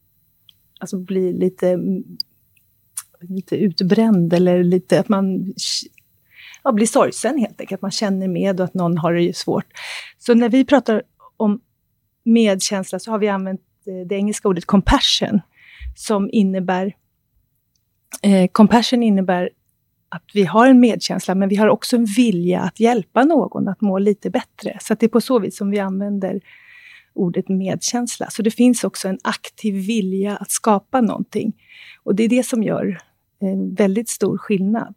alltså 0.81 0.99
blir 0.99 1.33
lite, 1.33 1.69
mm, 1.69 2.05
lite 3.21 3.57
utbränd 3.57 4.33
eller 4.33 4.65
lite 4.65 5.01
att 5.01 5.09
man 5.09 5.55
ja, 6.65 6.73
blir 6.73 6.87
sorgsen 6.87 7.39
helt 7.39 7.61
enkelt. 7.61 7.79
Att 7.79 7.83
man 7.83 7.91
känner 7.91 8.29
med 8.29 8.61
och 8.61 8.65
att 8.65 8.75
någon 8.75 8.99
har 8.99 9.13
det 9.13 9.37
svårt. 9.37 9.67
Så 10.19 10.35
när 10.35 10.49
vi 10.49 10.65
pratar 10.65 11.03
om 11.37 11.61
medkänsla 12.25 12.99
så 12.99 13.11
har 13.11 13.19
vi 13.19 13.29
använt 13.29 13.61
eh, 13.87 14.07
det 14.09 14.15
engelska 14.15 14.49
ordet 14.49 14.67
compassion, 14.67 15.41
som 15.95 16.31
innebär 16.33 16.95
eh, 18.23 18.49
compassion 18.53 19.03
innebär 19.03 19.51
att 20.09 20.25
vi 20.35 20.45
har 20.45 20.69
en 20.69 20.81
medkänsla, 20.81 21.35
men 21.35 21.49
vi 21.49 21.57
har 21.57 21.69
också 21.69 21.97
en 21.97 22.05
vilja 22.05 22.61
att 22.61 22.81
hjälpa 22.81 23.25
någon 23.25 23.69
att 23.69 23.81
må 23.81 23.99
lite 23.99 24.31
bättre. 24.31 24.79
Så 24.81 24.95
det 24.95 25.07
är 25.07 25.09
på 25.09 25.21
så 25.21 25.39
vis 25.39 25.57
som 25.57 25.71
vi 25.71 25.79
använder 25.79 26.41
ordet 27.15 27.49
medkänsla. 27.49 28.27
Så 28.31 28.43
det 28.43 28.51
finns 28.51 28.85
också 28.85 29.09
en 29.09 29.19
aktiv 29.25 29.75
vilja 29.75 30.37
att 30.37 30.51
skapa 30.51 31.01
någonting. 31.01 31.53
Och 32.05 32.15
det 32.15 32.25
är 32.25 32.29
det 32.29 32.47
som 32.47 32.63
gör 32.63 32.99
en 33.41 33.75
väldigt 33.75 34.09
stor 34.09 34.39
skillnad. 34.39 34.95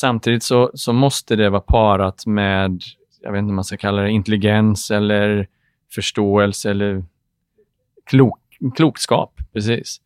Samtidigt 0.00 0.42
så, 0.42 0.70
så 0.74 0.92
måste 0.92 1.36
det 1.36 1.50
vara 1.50 1.60
parat 1.60 2.26
med, 2.26 2.82
jag 3.20 3.32
vet 3.32 3.38
inte 3.38 3.50
om 3.50 3.54
man 3.54 3.64
ska 3.64 3.76
kalla 3.76 4.02
det 4.02 4.10
intelligens 4.10 4.90
eller 4.90 5.48
förståelse 5.94 6.70
eller 6.70 7.04
klok, 8.04 8.38
klokskap. 8.76 9.32
Precis. 9.52 10.00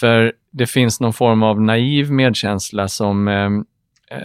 För 0.00 0.32
det 0.50 0.66
finns 0.66 1.00
någon 1.00 1.12
form 1.12 1.42
av 1.42 1.60
naiv 1.60 2.12
medkänsla 2.12 2.88
som 2.88 3.28
ehm, 3.28 3.64
eh, 4.10 4.18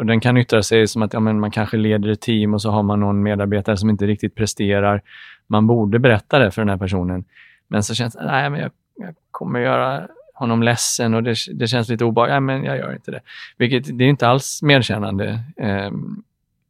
och 0.00 0.06
den 0.06 0.20
kan 0.20 0.36
yttra 0.36 0.62
sig 0.62 0.88
som 0.88 1.02
att 1.02 1.12
ja, 1.12 1.20
men 1.20 1.40
man 1.40 1.50
kanske 1.50 1.76
leder 1.76 2.08
ett 2.08 2.20
team 2.20 2.54
och 2.54 2.62
så 2.62 2.70
har 2.70 2.82
man 2.82 3.00
någon 3.00 3.22
medarbetare 3.22 3.76
som 3.76 3.90
inte 3.90 4.06
riktigt 4.06 4.34
presterar. 4.34 5.02
Man 5.46 5.66
borde 5.66 5.98
berätta 5.98 6.38
det 6.38 6.50
för 6.50 6.62
den 6.62 6.68
här 6.68 6.76
personen. 6.76 7.24
Men 7.68 7.82
så 7.82 7.94
känns 7.94 8.14
det, 8.14 8.26
nej 8.26 8.50
men 8.50 8.60
jag, 8.60 8.70
jag 8.96 9.14
kommer 9.30 9.60
göra 9.60 10.08
honom 10.34 10.62
ledsen 10.62 11.14
och 11.14 11.22
det, 11.22 11.36
det 11.54 11.66
känns 11.66 11.88
lite 11.88 12.04
obehagligt. 12.04 12.32
Nej, 12.32 12.40
men 12.40 12.64
jag 12.64 12.78
gör 12.78 12.92
inte 12.92 13.10
det. 13.10 13.20
Vilket, 13.56 13.98
det 13.98 14.04
är 14.04 14.08
inte 14.08 14.28
alls 14.28 14.62
medkännande. 14.62 15.40
Eh, 15.56 15.90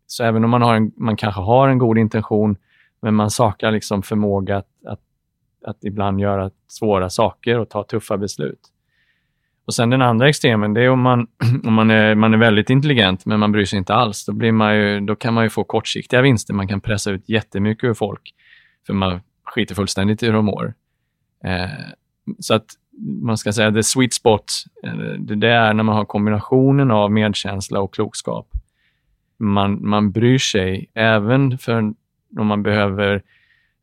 så 0.07 0.25
även 0.25 0.45
om 0.45 0.50
man, 0.50 0.62
har 0.62 0.75
en, 0.75 0.93
man 0.97 1.17
kanske 1.17 1.40
har 1.40 1.69
en 1.69 1.79
god 1.79 1.99
intention, 1.99 2.57
men 3.00 3.14
man 3.14 3.31
saknar 3.31 3.73
liksom 3.73 4.02
förmåga 4.02 4.57
att, 4.57 4.69
att, 4.87 5.00
att 5.64 5.85
ibland 5.85 6.21
göra 6.21 6.50
svåra 6.69 7.11
saker 7.11 7.59
och 7.59 7.69
ta 7.69 7.85
tuffa 7.85 8.17
beslut. 8.17 8.61
Och 9.64 9.75
sen 9.75 9.90
den 9.90 10.02
andra 10.02 10.29
extremen, 10.29 10.75
det 10.75 10.83
är 10.83 10.90
om 10.90 11.00
man, 11.00 11.26
om 11.64 11.75
man, 11.75 11.90
är, 11.90 12.14
man 12.14 12.35
är 12.35 12.38
väldigt 12.38 12.71
intelligent, 12.71 13.26
men 13.26 13.40
man 13.40 13.52
bryr 13.52 13.64
sig 13.64 13.79
inte 13.79 13.95
alls. 13.95 14.26
Då, 14.26 14.33
blir 14.33 14.52
man 14.52 14.76
ju, 14.76 15.00
då 15.00 15.17
kan 15.17 15.35
man 15.35 15.45
ju 15.45 15.50
få 15.50 15.64
kortsiktiga 15.64 16.23
vinster. 16.23 16.55
Man 16.55 16.69
kan 16.69 16.81
pressa 16.81 17.11
ut 17.11 17.29
jättemycket 17.29 17.85
ur 17.85 17.95
folk, 17.95 18.35
för 18.87 18.95
man 18.95 19.21
skiter 19.45 19.75
fullständigt 19.75 20.23
i 20.23 20.26
hur 20.26 20.33
de 20.33 20.45
mår. 20.45 20.75
Eh, 21.45 21.71
så 22.38 22.55
att 22.55 22.67
man 23.23 23.39
ska 23.39 23.52
säga 23.52 23.73
the 23.73 23.82
sweet 23.82 24.15
spot, 24.15 24.45
eh, 24.85 24.93
det 25.19 25.49
är 25.49 25.75
när 25.75 25.82
man 25.82 25.97
har 25.97 26.04
kombinationen 26.04 26.91
av 26.91 27.13
medkänsla 27.13 27.80
och 27.80 27.95
klokskap. 27.95 28.49
Man, 29.39 29.89
man 29.89 30.13
bryr 30.13 30.39
sig 30.39 30.91
även 30.95 31.58
för 31.58 31.95
om 32.39 32.47
man 32.47 32.63
behöver 32.63 33.23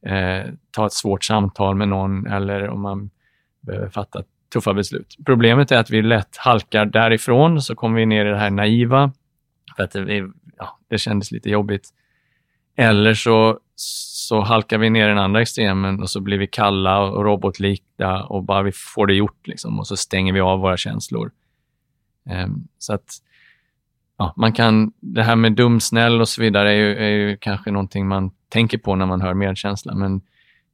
eh, 0.06 0.54
ta 0.72 0.86
ett 0.86 0.94
svårt 0.94 1.24
samtal 1.24 1.76
med 1.76 1.88
någon 1.88 2.28
eller 2.28 2.70
om 2.70 2.82
man 2.82 3.10
behöver 3.62 3.90
fatta 3.90 4.24
tuffa 4.54 4.74
beslut. 4.74 5.16
Problemet 5.26 5.72
är 5.72 5.78
att 5.78 5.90
vi 5.90 6.02
lätt 6.02 6.38
halkar 6.38 6.86
därifrån, 6.86 7.62
så 7.62 7.76
kommer 7.76 8.00
vi 8.00 8.06
ner 8.06 8.26
i 8.26 8.30
det 8.30 8.38
här 8.38 8.50
naiva, 8.50 9.12
för 9.76 9.84
att 9.84 9.92
det, 9.92 10.32
ja, 10.58 10.80
det 10.88 10.98
kändes 10.98 11.32
lite 11.32 11.50
jobbigt. 11.50 11.90
Eller 12.76 13.14
så 13.14 13.60
så 13.80 14.42
halkar 14.42 14.78
vi 14.78 14.90
ner 14.90 15.06
i 15.06 15.10
den 15.10 15.18
andra 15.18 15.42
extremen 15.42 16.02
och 16.02 16.10
så 16.10 16.22
blir 16.22 16.38
vi 16.38 16.48
kalla 16.48 17.00
och 17.00 17.26
robotlika 17.26 18.24
och 18.24 18.44
bara 18.44 18.62
vi 18.62 18.72
får 18.72 19.08
det 19.08 19.14
gjort 19.14 19.48
liksom, 19.48 19.80
och 19.80 19.88
så 19.88 19.98
stänger 19.98 20.34
vi 20.34 20.40
av 20.40 20.60
våra 20.60 20.78
känslor. 20.78 21.32
Eh, 22.30 22.48
så 22.78 22.94
att 22.94 23.10
ja, 24.18 24.34
man 24.38 24.54
kan, 24.54 24.92
det 25.00 25.24
här 25.24 25.36
med 25.36 25.54
dumsnäll 25.54 26.22
och 26.22 26.30
så 26.30 26.42
vidare 26.42 26.72
är 26.72 26.76
ju, 26.76 26.96
är 26.96 27.10
ju 27.10 27.38
kanske 27.38 27.72
någonting 27.72 28.08
man 28.08 28.32
tänker 28.50 28.78
på 28.78 28.96
när 28.96 29.06
man 29.06 29.22
hör 29.22 29.34
medkänsla, 29.34 29.96
men 29.96 30.22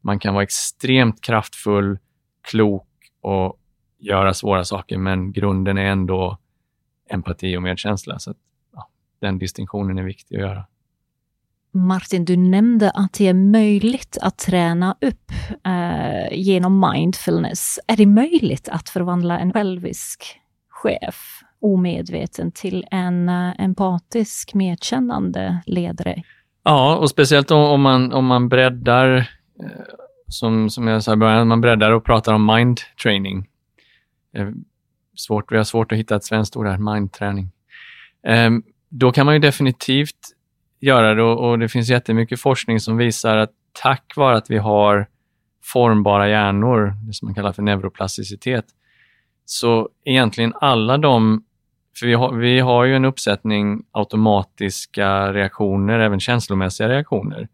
man 0.01 0.19
kan 0.19 0.34
vara 0.34 0.43
extremt 0.43 1.21
kraftfull, 1.21 1.99
klok 2.41 2.88
och 3.21 3.60
göra 3.99 4.34
svåra 4.34 4.63
saker, 4.63 4.97
men 4.97 5.32
grunden 5.32 5.77
är 5.77 5.86
ändå 5.86 6.38
empati 7.10 7.58
och 7.58 7.63
medkänsla. 7.63 8.19
Så 8.19 8.32
att, 8.32 8.38
ja, 8.73 8.89
den 9.21 9.39
distinktionen 9.39 9.97
är 9.97 10.03
viktig 10.03 10.36
att 10.36 10.41
göra. 10.41 10.65
Martin, 11.75 12.25
du 12.25 12.38
nämnde 12.38 12.91
att 12.91 13.13
det 13.13 13.27
är 13.27 13.34
möjligt 13.34 14.17
att 14.21 14.38
träna 14.38 14.95
upp 15.01 15.32
eh, 15.65 16.39
genom 16.39 16.91
mindfulness. 16.93 17.79
Är 17.88 17.97
det 17.97 18.06
möjligt 18.06 18.69
att 18.69 18.89
förvandla 18.89 19.39
en 19.39 19.53
självisk 19.53 20.39
chef 20.69 21.43
omedveten 21.63 22.52
till 22.52 22.86
en 22.91 23.30
eh, 23.30 23.54
empatisk, 23.60 24.54
medkännande 24.54 25.62
ledare? 25.65 26.23
Ja, 26.63 26.95
och 26.95 27.10
speciellt 27.10 27.52
om 27.52 27.82
man, 27.82 28.13
om 28.13 28.26
man 28.26 28.49
breddar, 28.49 29.15
eh, 29.60 29.67
som, 30.28 30.69
som 30.69 30.88
jag 30.88 31.04
sa 31.04 31.13
i 31.13 31.15
början, 31.15 31.47
man 31.47 31.62
breddar 31.62 31.91
och 31.91 32.06
pratar 32.06 32.34
om 32.34 32.45
mind 32.45 32.80
training. 33.04 33.47
Eh, 34.38 34.49
svårt, 35.15 35.52
vi 35.52 35.58
har 35.58 35.63
svårt 35.63 35.91
att 35.91 35.97
hitta 35.97 36.15
ett 36.15 36.23
svenskt 36.23 36.56
ord 36.56 36.67
här, 36.67 36.78
mindträning. 36.78 37.52
Eh, 38.28 38.49
då 38.89 39.12
kan 39.12 39.26
man 39.26 39.36
ju 39.36 39.39
definitivt 39.39 40.19
göra 40.80 41.13
det 41.13 41.23
och 41.23 41.60
det 41.60 41.69
finns 41.69 41.89
jättemycket 41.89 42.41
forskning 42.41 42.80
som 42.80 42.97
visar 42.97 43.38
att 43.38 43.52
tack 43.82 44.13
vare 44.15 44.38
att 44.38 44.49
vi 44.49 44.58
har 44.58 45.08
formbara 45.63 46.30
hjärnor, 46.30 46.93
det 47.08 47.13
som 47.13 47.26
man 47.28 47.36
kallar 47.36 47.52
för 47.52 47.62
neuroplasticitet, 47.62 48.65
så 49.45 49.89
egentligen 50.06 50.54
alla 50.62 50.97
de, 50.97 51.43
för 51.99 52.06
vi 52.06 52.13
har, 52.13 52.34
vi 52.34 52.60
har 52.60 52.84
ju 52.84 52.95
en 52.95 53.06
uppsättning 53.06 53.84
automatiska 53.91 55.34
reaktioner, 55.34 55.99
även 55.99 56.19
känslomässiga 56.19 56.89
reaktioner, 56.89 57.47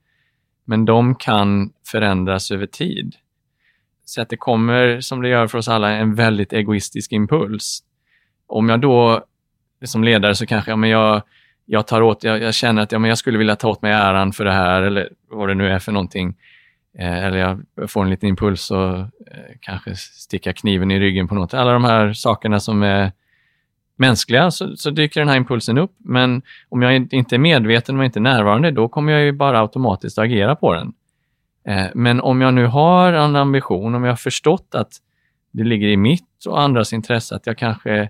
men 0.65 0.85
de 0.85 1.15
kan 1.15 1.71
förändras 1.87 2.51
över 2.51 2.65
tid. 2.65 3.15
Så 4.05 4.21
att 4.21 4.29
det 4.29 4.37
kommer, 4.37 5.01
som 5.01 5.21
det 5.21 5.29
gör 5.29 5.47
för 5.47 5.57
oss 5.57 5.67
alla, 5.67 5.89
en 5.89 6.15
väldigt 6.15 6.53
egoistisk 6.53 7.11
impuls. 7.11 7.83
Om 8.47 8.69
jag 8.69 8.81
då 8.81 9.25
som 9.85 10.03
ledare 10.03 10.35
så 10.35 10.45
kanske 10.45 10.71
ja, 10.71 10.75
men 10.75 10.89
jag 10.89 11.21
jag, 11.71 11.87
tar 11.87 12.01
åt, 12.01 12.23
jag, 12.23 12.41
jag, 12.41 12.53
känner 12.53 12.81
att 12.81 12.91
ja, 12.91 12.99
men 12.99 13.09
jag 13.09 13.17
skulle 13.17 13.37
vilja 13.37 13.55
ta 13.55 13.69
åt 13.69 13.81
mig 13.81 13.91
äran 13.91 14.31
för 14.31 14.45
det 14.45 14.51
här 14.51 14.81
eller 14.81 15.09
vad 15.29 15.49
det 15.49 15.53
nu 15.53 15.69
är 15.69 15.79
för 15.79 15.91
någonting. 15.91 16.35
Eh, 16.99 17.25
eller 17.25 17.37
jag 17.37 17.61
får 17.91 18.03
en 18.03 18.09
liten 18.09 18.29
impuls 18.29 18.71
och 18.71 18.99
eh, 18.99 19.07
kanske 19.59 19.95
sticka 19.95 20.53
kniven 20.53 20.91
i 20.91 20.99
ryggen 20.99 21.27
på 21.27 21.35
något. 21.35 21.53
Alla 21.53 21.73
de 21.73 21.83
här 21.83 22.13
sakerna 22.13 22.59
som 22.59 22.83
är 22.83 23.11
mänskliga 23.99 24.51
så, 24.51 24.75
så, 24.75 24.89
dyker 24.89 25.21
den 25.21 25.29
här 25.29 25.37
impulsen 25.37 25.77
upp. 25.77 25.91
Men 25.97 26.41
om 26.69 26.81
jag 26.81 26.95
inte 27.13 27.35
är 27.35 27.39
medveten 27.39 27.99
och 27.99 28.05
inte 28.05 28.19
närvarande, 28.19 28.71
då 28.71 28.87
kommer 28.87 29.11
jag 29.11 29.21
ju 29.21 29.31
bara 29.31 29.59
automatiskt 29.59 30.17
agera 30.17 30.55
på 30.55 30.73
den. 30.73 30.93
Eh, 31.67 31.87
men 31.95 32.21
om 32.21 32.41
jag 32.41 32.53
nu 32.53 32.65
har 32.65 33.13
en 33.13 33.35
ambition, 33.35 33.95
om 33.95 34.03
jag 34.03 34.11
har 34.11 34.17
förstått 34.17 34.75
att 34.75 34.91
det 35.51 35.63
ligger 35.63 35.87
i 35.87 35.97
mitt 35.97 36.45
och 36.47 36.61
andras 36.61 36.93
intresse 36.93 37.35
att 37.35 37.47
jag 37.47 37.57
kanske 37.57 38.09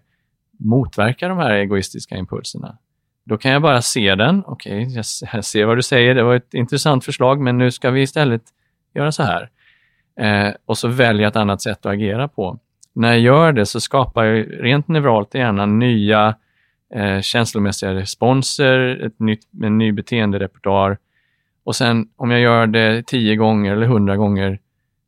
motverkar 0.60 1.30
de 1.30 1.38
här 1.38 1.52
egoistiska 1.52 2.15
impulserna, 2.15 2.78
då 3.25 3.38
kan 3.38 3.52
jag 3.52 3.62
bara 3.62 3.82
se 3.82 4.15
den. 4.15 4.43
Okej, 4.45 4.88
okay, 4.88 5.04
jag 5.34 5.45
ser 5.45 5.65
vad 5.65 5.78
du 5.78 5.84
säger. 5.84 6.15
Det 6.15 6.23
var 6.23 6.36
ett 6.36 6.54
intressant 6.54 7.06
förslag, 7.06 7.41
men 7.41 7.58
nu 7.58 7.71
ska 7.71 7.91
vi 7.91 8.02
istället 8.02 8.43
göra 8.93 9.12
så 9.12 9.23
här. 9.23 9.49
Eh, 10.19 10.54
och 10.65 10.78
så 10.78 10.88
välja 10.88 11.28
ett 11.28 11.36
annat 11.36 11.62
sätt 11.62 11.86
att 11.86 11.93
agera 11.93 12.28
på. 12.28 12.60
När 12.99 13.09
jag 13.09 13.19
gör 13.19 13.51
det 13.51 13.65
så 13.65 13.79
skapar 13.79 14.23
jag 14.25 14.47
rent 14.63 14.88
neuralt 14.88 15.35
i 15.35 15.38
hjärnan 15.38 15.79
nya 15.79 16.35
eh, 16.93 17.21
känslomässiga 17.21 17.93
responser, 17.93 19.05
ett 19.05 19.19
nytt, 19.19 19.41
en 19.63 19.77
ny 19.77 19.91
beteenderepertoar. 19.91 20.97
Och 21.63 21.75
sen 21.75 22.09
om 22.15 22.31
jag 22.31 22.41
gör 22.41 22.67
det 22.67 23.07
tio 23.07 23.35
gånger 23.35 23.71
eller 23.73 23.88
hundra 23.88 24.17
gånger 24.17 24.59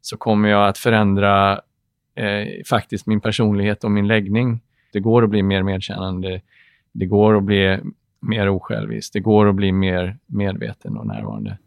så 0.01 0.17
kommer 0.17 0.49
jag 0.49 0.67
att 0.67 0.77
förändra 0.77 1.62
eh, 2.15 2.63
faktiskt 2.69 3.08
min 3.08 3.21
personlighet 3.21 3.84
och 3.84 3.91
min 3.91 4.08
läggning. 4.08 4.62
Det 4.93 4.99
går 4.99 5.23
att 5.23 5.30
bli 5.30 5.43
mer 5.43 5.63
medkännande. 5.63 6.41
Det 6.91 7.06
går 7.06 7.38
att 7.38 7.43
bli 7.43 7.80
mer 8.19 8.49
osjälvisk. 8.49 9.13
Det 9.13 9.19
går 9.19 9.49
att 9.49 9.56
bli 9.56 9.71
mer 9.71 10.17
medveten 10.25 10.97
och 10.97 11.08
närvarande. 11.08 11.58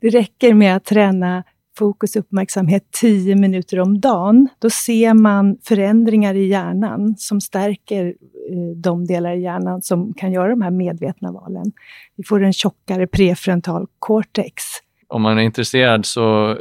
Det 0.00 0.08
räcker 0.08 0.54
med 0.54 0.76
att 0.76 0.84
träna 0.84 1.44
fokus 1.78 2.16
och 2.16 2.20
uppmärksamhet 2.20 2.82
10 2.90 3.36
minuter 3.36 3.80
om 3.80 4.00
dagen. 4.00 4.48
Då 4.58 4.70
ser 4.70 5.14
man 5.14 5.56
förändringar 5.62 6.34
i 6.34 6.46
hjärnan 6.46 7.14
som 7.16 7.40
stärker 7.40 8.06
eh, 8.06 8.76
de 8.76 9.06
delar 9.06 9.32
i 9.32 9.42
hjärnan 9.42 9.82
som 9.82 10.14
kan 10.14 10.32
göra 10.32 10.48
de 10.48 10.62
här 10.62 10.70
medvetna 10.70 11.32
valen. 11.32 11.72
Vi 12.16 12.24
får 12.24 12.42
en 12.42 12.52
tjockare 12.52 13.06
prefrontal 13.06 13.86
cortex. 13.98 14.62
Om 15.08 15.22
man 15.22 15.38
är 15.38 15.42
intresserad 15.42 16.06
så 16.06 16.56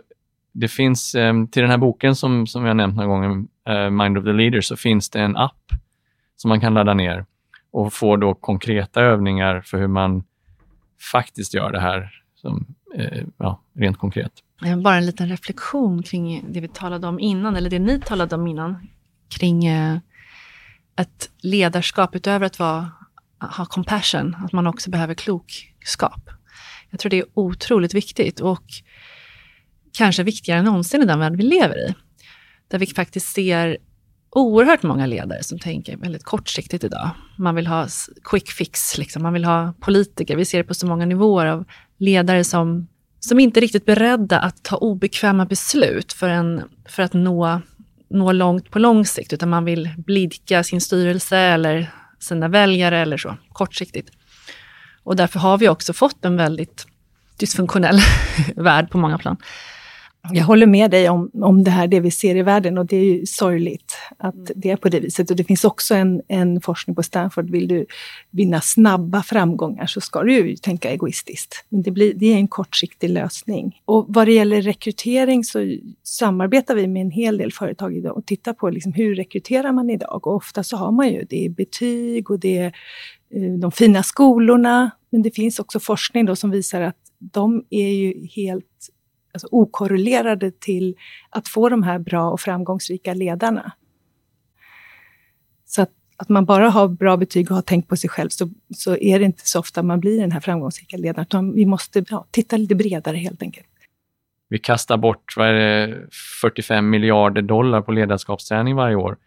det 0.52 0.68
finns 0.68 1.16
eh, 1.16 1.34
till 1.52 1.62
den 1.62 1.72
här 1.72 1.78
boken 1.78 2.16
som, 2.16 2.48
som 2.48 2.66
jag 2.66 2.78
nämnt 2.78 2.96
några 2.96 3.10
gånger, 3.10 3.46
eh, 3.70 3.90
Mind 3.90 4.18
of 4.18 4.24
the 4.24 4.34
Leader, 4.34 4.62
så 4.62 4.76
finns 4.76 5.10
det 5.10 5.20
en 5.20 5.38
app 5.38 5.72
som 6.36 6.50
man 6.50 6.62
kan 6.62 6.74
ladda 6.74 6.94
ner 6.94 7.26
och 7.72 7.94
få 7.94 8.16
då 8.16 8.34
konkreta 8.34 9.02
övningar 9.02 9.62
för 9.62 9.78
hur 9.78 9.88
man 9.88 10.24
faktiskt 11.12 11.54
gör 11.54 11.72
det 11.72 11.80
här 11.80 12.10
som, 12.36 12.66
eh, 12.96 13.24
ja, 13.38 13.62
rent 13.74 13.98
konkret. 13.98 14.32
Eh, 14.66 14.78
bara 14.78 14.96
en 14.96 15.06
liten 15.06 15.30
reflektion 15.30 16.04
kring 16.04 16.46
det 16.54 16.62
vi 16.62 16.68
talade 16.68 17.08
om 17.08 17.20
innan, 17.20 17.56
eller 17.56 17.70
det 17.70 17.80
ni 17.80 18.00
talade 18.00 18.36
om 18.36 18.48
innan, 18.48 18.88
kring 19.30 19.66
eh, 19.66 19.98
ett 20.96 21.30
ledarskap 21.42 22.16
utöver 22.16 22.46
att 22.46 22.60
vara, 22.60 22.92
ha 23.40 23.66
compassion, 23.66 24.36
att 24.36 24.52
man 24.52 24.68
också 24.68 24.90
behöver 24.90 25.14
klokskap. 25.14 26.30
Jag 26.90 27.00
tror 27.00 27.10
det 27.10 27.20
är 27.20 27.26
otroligt 27.34 27.94
viktigt 27.94 28.40
och 28.40 28.64
kanske 29.94 30.24
viktigare 30.24 30.60
än 30.60 30.66
någonsin 30.66 31.02
i 31.02 31.06
den 31.06 31.20
värld 31.20 31.36
vi 31.36 31.44
lever 31.44 31.90
i. 31.90 31.94
Där 32.68 32.80
vi 32.80 32.86
faktiskt 32.86 33.28
ser 33.28 33.78
oerhört 34.30 34.84
många 34.84 35.06
ledare 35.06 35.44
som 35.44 35.60
tänker 35.60 35.98
väldigt 35.98 36.24
kortsiktigt 36.24 36.84
idag. 36.84 37.10
Man 37.38 37.56
vill 37.56 37.68
ha 37.68 37.88
quick 38.24 38.50
fix, 38.50 38.98
liksom. 38.98 39.24
man 39.24 39.34
vill 39.34 39.46
ha 39.46 39.74
politiker. 39.80 40.36
Vi 40.36 40.46
ser 40.46 40.58
det 40.58 40.64
på 40.64 40.74
så 40.74 40.88
många 40.88 41.06
nivåer 41.06 41.46
av 41.46 41.66
ledare 41.98 42.44
som, 42.44 42.88
som 43.26 43.40
inte 43.40 43.60
är 43.60 43.62
riktigt 43.62 43.86
beredda 43.86 44.40
att 44.40 44.64
ta 44.64 44.76
obekväma 44.76 45.46
beslut 45.46 46.14
för, 46.14 46.30
en, 46.30 46.64
för 46.86 47.04
att 47.04 47.14
nå, 47.14 47.62
nå 48.10 48.32
långt 48.32 48.72
på 48.72 48.80
lång 48.80 49.06
sikt, 49.06 49.34
utan 49.34 49.50
man 49.50 49.66
vill 49.66 49.90
blidka 49.98 50.64
sin 50.64 50.82
styrelse 50.82 51.38
eller 51.38 51.92
sina 52.20 52.48
väljare 52.48 53.00
eller 53.00 53.18
så, 53.18 53.38
kortsiktigt. 53.54 54.10
Och 55.04 55.16
därför 55.16 55.40
har 55.40 55.58
vi 55.58 55.70
också 55.70 55.94
fått 55.94 56.26
en 56.26 56.38
väldigt 56.38 56.88
dysfunktionell 57.38 58.00
värld 58.56 58.90
på 58.90 58.98
många 58.98 59.18
plan. 59.18 59.38
Jag 60.30 60.46
håller 60.46 60.66
med 60.66 60.92
dig 60.92 61.10
om, 61.10 61.32
om 61.34 61.64
det 61.64 61.72
här, 61.72 61.88
det 61.88 62.00
vi 62.00 62.12
ser 62.12 62.36
i 62.36 62.42
världen 62.42 62.78
och 62.78 62.86
det 62.86 62.98
är 62.98 63.04
ju 63.04 63.26
sorgligt 63.26 63.98
att 64.18 64.36
mm. 64.36 64.48
det 64.56 64.70
är 64.70 64.76
på 64.76 64.90
det 64.90 65.00
viset. 65.00 65.30
Och 65.30 65.36
det 65.36 65.44
finns 65.44 65.66
också 65.66 65.96
en, 65.96 66.22
en 66.28 66.62
forskning 66.62 66.96
på 66.96 67.04
Stanford, 67.04 67.50
vill 67.50 67.68
du 67.68 67.86
vinna 68.30 68.62
snabba 68.62 69.24
framgångar 69.24 69.86
så 69.86 70.02
ska 70.02 70.24
du 70.24 70.34
ju 70.34 70.56
tänka 70.56 70.92
egoistiskt. 70.92 71.66
Men 71.70 71.82
det, 71.82 71.92
blir, 71.92 72.14
det 72.14 72.34
är 72.34 72.36
en 72.36 72.48
kortsiktig 72.48 73.10
lösning. 73.10 73.82
Och 73.86 74.06
vad 74.10 74.28
det 74.28 74.34
gäller 74.34 74.62
rekrytering 74.62 75.44
så 75.44 75.78
samarbetar 76.04 76.76
vi 76.76 76.88
med 76.88 77.02
en 77.02 77.12
hel 77.12 77.38
del 77.38 77.52
företag 77.52 77.98
idag 77.98 78.18
och 78.18 78.26
tittar 78.26 78.54
på 78.54 78.70
liksom 78.70 78.94
hur 78.94 79.16
rekryterar 79.16 79.72
man 79.72 79.90
idag. 79.90 80.28
Och 80.28 80.36
ofta 80.36 80.64
så 80.64 80.78
har 80.78 80.92
man 80.92 81.10
ju, 81.10 81.26
det 81.30 81.46
är 81.46 81.50
betyg 81.50 82.32
och 82.32 82.40
det 82.40 82.58
är 82.58 82.74
eh, 83.36 83.54
de 83.60 83.72
fina 83.72 84.04
skolorna, 84.04 84.92
men 85.10 85.22
det 85.22 85.32
finns 85.32 85.60
också 85.60 85.80
forskning 85.80 86.26
då 86.26 86.36
som 86.36 86.52
visar 86.52 86.82
att 86.82 86.98
de 87.20 87.66
är 87.70 87.90
ju 87.90 88.28
helt 88.36 88.90
alltså 89.34 89.48
okorrelerade 89.52 90.52
till 90.52 90.96
att 91.30 91.48
få 91.48 91.70
de 91.70 91.84
här 91.84 92.00
bra 92.00 92.30
och 92.32 92.40
framgångsrika 92.40 93.14
ledarna. 93.14 93.72
Så 95.66 95.82
att, 95.82 95.92
att 96.18 96.30
man 96.30 96.46
bara 96.46 96.70
har 96.70 96.88
bra 96.88 97.18
betyg 97.18 97.52
och 97.52 97.56
har 97.56 97.62
tänkt 97.62 97.88
på 97.88 97.98
sig 97.98 98.10
själv, 98.10 98.30
så, 98.30 98.50
så 98.76 98.98
är 98.98 99.20
det 99.20 99.26
inte 99.26 99.48
så 99.48 99.60
ofta 99.60 99.84
man 99.84 100.00
blir 100.00 100.22
den 100.22 100.32
här 100.32 100.40
framgångsrika 100.40 100.98
ledaren. 100.98 101.26
Utan 101.26 101.54
vi 101.54 101.66
måste 101.66 102.06
ja, 102.10 102.28
titta 102.32 102.58
lite 102.58 102.76
bredare 102.76 103.18
helt 103.18 103.42
enkelt. 103.42 103.68
Vi 104.50 104.60
kastar 104.60 104.98
bort 104.98 105.34
vad 105.38 105.48
är 105.48 105.54
det, 105.54 106.08
45 106.42 106.90
miljarder 106.90 107.42
dollar 107.42 107.82
på 107.82 107.92
ledarskapsträning 107.92 108.76
varje 108.76 108.96
år. 108.96 109.18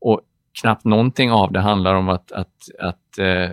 Och 0.00 0.20
knappt 0.60 0.84
någonting 0.84 1.32
av 1.32 1.52
det 1.52 1.60
handlar 1.60 1.94
om 1.94 2.08
att, 2.08 2.32
att, 2.32 2.54
att 2.78 3.18
eh, 3.18 3.50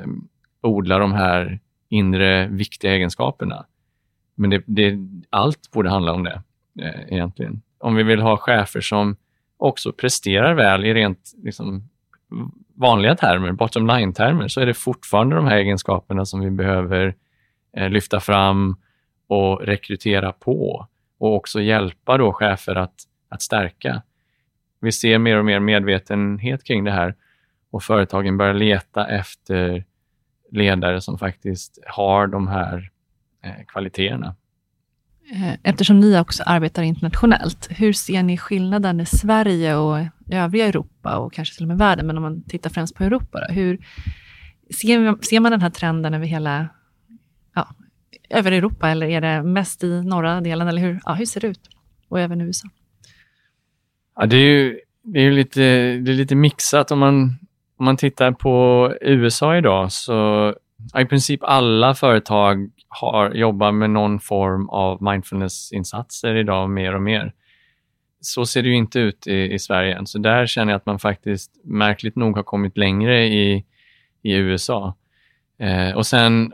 odla 0.61 0.97
de 0.97 1.11
här 1.11 1.59
inre 1.89 2.47
viktiga 2.47 2.93
egenskaperna. 2.93 3.65
Men 4.41 4.49
det, 4.49 4.63
det, 4.65 4.97
allt 5.29 5.71
borde 5.71 5.89
handla 5.89 6.13
om 6.13 6.23
det 6.23 6.41
eh, 6.81 7.13
egentligen. 7.13 7.61
Om 7.79 7.95
vi 7.95 8.03
vill 8.03 8.21
ha 8.21 8.37
chefer 8.37 8.81
som 8.81 9.15
också 9.57 9.91
presterar 9.91 10.53
väl 10.53 10.85
i 10.85 10.93
rent 10.93 11.31
liksom, 11.43 11.89
vanliga 12.75 13.15
termer, 13.15 13.51
bottom 13.51 13.87
line-termer, 13.87 14.47
så 14.47 14.61
är 14.61 14.65
det 14.65 14.73
fortfarande 14.73 15.35
de 15.35 15.45
här 15.45 15.57
egenskaperna 15.57 16.25
som 16.25 16.39
vi 16.39 16.51
behöver 16.51 17.15
eh, 17.77 17.89
lyfta 17.89 18.19
fram 18.19 18.75
och 19.27 19.61
rekrytera 19.61 20.31
på 20.31 20.87
och 21.17 21.35
också 21.35 21.61
hjälpa 21.61 22.17
då 22.17 22.33
chefer 22.33 22.75
att, 22.75 22.95
att 23.29 23.41
stärka. 23.41 24.01
Vi 24.79 24.91
ser 24.91 25.17
mer 25.17 25.37
och 25.37 25.45
mer 25.45 25.59
medvetenhet 25.59 26.63
kring 26.63 26.83
det 26.83 26.91
här 26.91 27.15
och 27.71 27.83
företagen 27.83 28.37
börjar 28.37 28.53
leta 28.53 29.07
efter 29.07 29.85
ledare 30.51 31.01
som 31.01 31.17
faktiskt 31.17 31.79
har 31.87 32.27
de 32.27 32.47
här 32.47 32.91
Eh, 33.00 33.00
kvaliteterna. 33.67 34.35
Eh, 35.31 35.53
eftersom 35.63 35.99
ni 35.99 36.19
också 36.19 36.43
arbetar 36.45 36.83
internationellt, 36.83 37.67
hur 37.71 37.93
ser 37.93 38.23
ni 38.23 38.37
skillnaden 38.37 38.99
i 38.99 39.05
Sverige 39.05 39.75
och 39.75 39.97
övriga 40.31 40.67
Europa 40.67 41.17
och 41.17 41.33
kanske 41.33 41.55
till 41.55 41.63
och 41.63 41.67
med 41.67 41.77
världen, 41.77 42.07
men 42.07 42.17
om 42.17 42.23
man 42.23 42.43
tittar 42.43 42.69
främst 42.69 42.95
på 42.95 43.03
Europa, 43.03 43.39
då, 43.39 43.53
hur 43.53 43.77
ser, 44.81 45.23
ser 45.25 45.39
man 45.39 45.51
den 45.51 45.61
här 45.61 45.69
trenden 45.69 46.13
över 46.13 46.25
hela 46.25 46.67
ja, 47.55 47.67
över 48.29 48.51
Europa 48.51 48.89
eller 48.89 49.07
är 49.07 49.21
det 49.21 49.43
mest 49.43 49.83
i 49.83 50.03
norra 50.03 50.41
delen? 50.41 50.67
Eller 50.67 50.81
hur, 50.81 50.99
ja, 51.05 51.13
hur 51.13 51.25
ser 51.25 51.41
det 51.41 51.47
ut? 51.47 51.69
Och 52.07 52.19
även 52.19 52.41
USA? 52.41 52.67
Ja, 54.15 54.25
det 54.25 54.37
är 54.37 54.49
ju 54.49 54.79
det 55.03 55.19
är 55.19 55.31
lite, 55.31 55.61
det 55.97 56.11
är 56.11 56.15
lite 56.15 56.35
mixat. 56.35 56.91
Om 56.91 56.99
man, 56.99 57.37
om 57.77 57.85
man 57.85 57.97
tittar 57.97 58.31
på 58.31 58.93
USA 59.01 59.57
idag 59.57 59.91
så 59.91 60.55
i 60.99 61.05
princip 61.05 61.39
alla 61.43 61.93
företag 61.93 62.69
har, 62.87 63.31
jobbar 63.33 63.71
med 63.71 63.89
någon 63.89 64.19
form 64.19 64.69
av 64.69 65.01
mindfulness-insatser 65.01 66.35
idag 66.35 66.69
mer 66.69 66.95
och 66.95 67.01
mer. 67.01 67.33
Så 68.21 68.45
ser 68.45 68.63
det 68.63 68.69
ju 68.69 68.75
inte 68.75 68.99
ut 68.99 69.27
i, 69.27 69.53
i, 69.53 69.59
Sverige 69.59 69.95
än, 69.95 70.07
så 70.07 70.19
där 70.19 70.45
känner 70.45 70.71
jag 70.71 70.77
att 70.77 70.85
man 70.85 70.99
faktiskt 70.99 71.51
märkligt 71.63 72.15
nog 72.15 72.35
har 72.35 72.43
kommit 72.43 72.77
längre 72.77 73.27
i, 73.27 73.65
i 74.21 74.33
USA. 74.33 74.95
Eh, 75.59 75.95
och 75.95 76.05
sen 76.05 76.53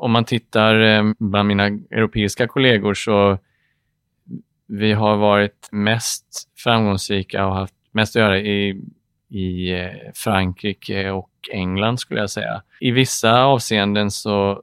om 0.00 0.12
man 0.12 0.24
tittar 0.24 0.80
eh, 0.80 1.12
bland 1.18 1.48
mina 1.48 1.66
europeiska 1.66 2.46
kollegor 2.48 2.94
så 2.94 3.38
vi 4.66 4.92
har 4.92 5.16
varit 5.16 5.68
mest 5.72 6.48
framgångsrika 6.56 7.46
och 7.46 7.54
haft 7.54 7.74
mest 7.92 8.16
att 8.16 8.20
göra 8.20 8.38
i, 8.38 8.82
i 9.28 9.72
eh, 9.72 9.90
Frankrike 10.14 11.10
och 11.10 11.30
England 11.52 12.00
skulle 12.00 12.20
jag 12.20 12.30
säga. 12.30 12.62
I 12.80 12.90
vissa 12.90 13.42
avseenden 13.44 14.10
så 14.10 14.62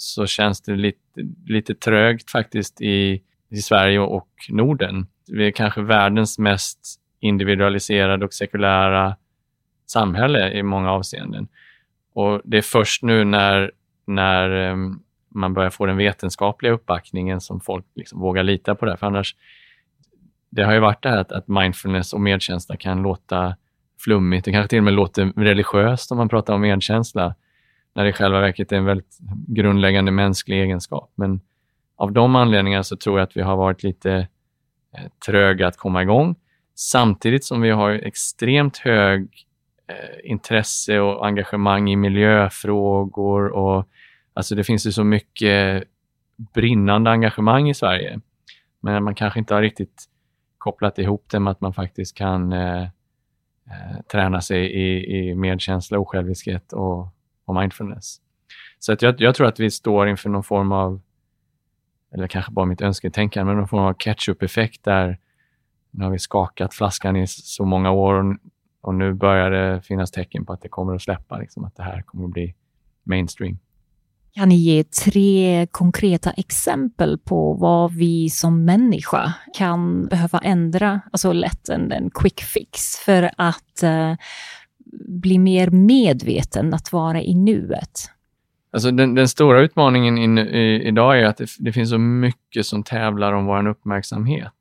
så 0.00 0.26
känns 0.26 0.60
det 0.60 0.76
lite, 0.76 0.98
lite 1.46 1.74
trögt 1.74 2.30
faktiskt 2.30 2.80
i, 2.80 3.22
i 3.48 3.56
Sverige 3.56 3.98
och 4.00 4.28
Norden. 4.48 5.06
Vi 5.28 5.46
är 5.46 5.50
kanske 5.50 5.82
världens 5.82 6.38
mest 6.38 6.78
individualiserade 7.20 8.24
och 8.24 8.34
sekulära 8.34 9.16
samhälle 9.86 10.52
i 10.52 10.62
många 10.62 10.92
avseenden. 10.92 11.48
Och 12.14 12.40
det 12.44 12.58
är 12.58 12.62
först 12.62 13.02
nu 13.02 13.24
när, 13.24 13.72
när 14.06 14.50
ehm, 14.50 15.00
man 15.28 15.54
börjar 15.54 15.70
få 15.70 15.86
den 15.86 15.96
vetenskapliga 15.96 16.72
uppbackningen 16.72 17.40
som 17.40 17.60
folk 17.60 17.84
liksom 17.94 18.20
vågar 18.20 18.42
lita 18.42 18.74
på 18.74 18.86
det. 18.86 18.96
För 18.96 19.06
annars, 19.06 19.36
det 20.50 20.62
har 20.62 20.72
ju 20.72 20.80
varit 20.80 21.02
det 21.02 21.08
här 21.08 21.18
att, 21.18 21.32
att 21.32 21.48
mindfulness 21.48 22.12
och 22.12 22.20
medkänsla 22.20 22.76
kan 22.76 23.02
låta 23.02 23.56
flummigt. 24.04 24.44
Det 24.44 24.52
kanske 24.52 24.68
till 24.68 24.78
och 24.78 24.84
med 24.84 24.92
låter 24.92 25.32
religiöst 25.36 26.12
om 26.12 26.18
man 26.18 26.28
pratar 26.28 26.54
om 26.54 26.60
medkänsla 26.60 27.34
när 27.94 28.04
det 28.04 28.10
i 28.10 28.12
själva 28.12 28.40
verket 28.40 28.72
är 28.72 28.76
en 28.76 28.84
väldigt 28.84 29.18
grundläggande 29.46 30.10
mänsklig 30.10 30.62
egenskap. 30.62 31.12
Men 31.14 31.40
av 31.96 32.12
de 32.12 32.36
anledningarna 32.36 32.84
så 32.84 32.96
tror 32.96 33.18
jag 33.18 33.24
att 33.24 33.36
vi 33.36 33.42
har 33.42 33.56
varit 33.56 33.82
lite 33.82 34.28
eh, 34.96 35.10
tröga 35.26 35.66
att 35.66 35.76
komma 35.76 36.02
igång. 36.02 36.36
Samtidigt 36.74 37.44
som 37.44 37.60
vi 37.60 37.70
har 37.70 37.90
extremt 37.90 38.78
hög 38.78 39.46
eh, 39.86 40.30
intresse 40.30 41.00
och 41.00 41.26
engagemang 41.26 41.90
i 41.90 41.96
miljöfrågor 41.96 43.48
och 43.48 43.88
alltså 44.34 44.54
det 44.54 44.64
finns 44.64 44.86
ju 44.86 44.92
så 44.92 45.04
mycket 45.04 45.84
brinnande 46.54 47.10
engagemang 47.10 47.70
i 47.70 47.74
Sverige. 47.74 48.20
Men 48.80 49.04
man 49.04 49.14
kanske 49.14 49.38
inte 49.38 49.54
har 49.54 49.62
riktigt 49.62 50.04
kopplat 50.58 50.98
ihop 50.98 51.24
det 51.30 51.40
med 51.40 51.50
att 51.50 51.60
man 51.60 51.74
faktiskt 51.74 52.16
kan 52.16 52.52
eh, 52.52 52.86
eh 53.70 54.00
träna 54.12 54.40
sig 54.40 54.66
i, 54.66 55.18
i 55.18 55.34
medkänsla, 55.34 55.98
osjälviskhet 55.98 56.72
och 56.72 57.14
och 57.50 57.60
mindfulness. 57.60 58.20
Så 58.78 58.92
att 58.92 59.02
jag, 59.02 59.20
jag, 59.20 59.34
tror 59.34 59.46
att 59.46 59.60
vi 59.60 59.70
står 59.70 60.08
inför 60.08 60.28
någon 60.28 60.44
form 60.44 60.72
av, 60.72 61.00
eller 62.14 62.26
kanske 62.26 62.52
bara 62.52 62.66
mitt 62.66 62.80
önsketänkande, 62.80 63.46
men 63.46 63.56
någon 63.56 63.68
form 63.68 63.84
av 63.84 63.94
catch-up-effekt 63.94 64.84
där, 64.84 65.18
Nu 65.90 66.04
har 66.04 66.10
vi 66.10 66.18
skakat 66.18 66.74
flaskan 66.74 67.16
i 67.16 67.26
så 67.26 67.64
många 67.64 67.90
år 67.90 68.38
och 68.80 68.94
nu 68.94 69.12
börjar 69.12 69.50
det 69.50 69.82
finnas 69.82 70.10
tecken 70.10 70.46
på 70.46 70.52
att 70.52 70.62
det 70.62 70.68
kommer 70.68 70.94
att 70.94 71.02
släppa, 71.02 71.38
liksom, 71.38 71.64
att 71.64 71.76
det 71.76 71.82
här 71.82 72.02
kommer 72.02 72.24
att 72.24 72.30
bli 72.30 72.54
mainstream. 73.02 73.58
Kan 74.34 74.48
ni 74.48 74.56
ge 74.56 74.84
tre 74.84 75.66
konkreta 75.70 76.30
exempel 76.30 77.18
på 77.18 77.54
vad 77.54 77.94
vi 77.94 78.30
som 78.30 78.64
människa 78.64 79.32
kan 79.54 80.06
behöva 80.06 80.38
ändra, 80.38 81.00
alltså 81.12 81.32
lätt 81.32 81.68
en, 81.68 81.92
en 81.92 82.10
quick 82.10 82.40
fix, 82.40 82.96
för 82.96 83.30
att 83.36 83.82
eh, 83.82 84.14
bli 85.08 85.38
mer 85.38 85.70
medveten, 85.70 86.74
att 86.74 86.92
vara 86.92 87.22
i 87.22 87.34
nuet? 87.34 88.10
Alltså 88.72 88.90
den, 88.90 89.14
den 89.14 89.28
stora 89.28 89.60
utmaningen 89.60 90.18
in, 90.18 90.38
i, 90.38 90.82
idag 90.84 91.20
är 91.20 91.24
att 91.24 91.36
det, 91.36 91.48
det, 91.58 91.72
finns 91.72 91.90
så 91.90 91.98
mycket 91.98 92.66
som 92.66 92.82
tävlar 92.82 93.32
om 93.32 93.46
vår 93.46 93.68
uppmärksamhet. 93.68 94.54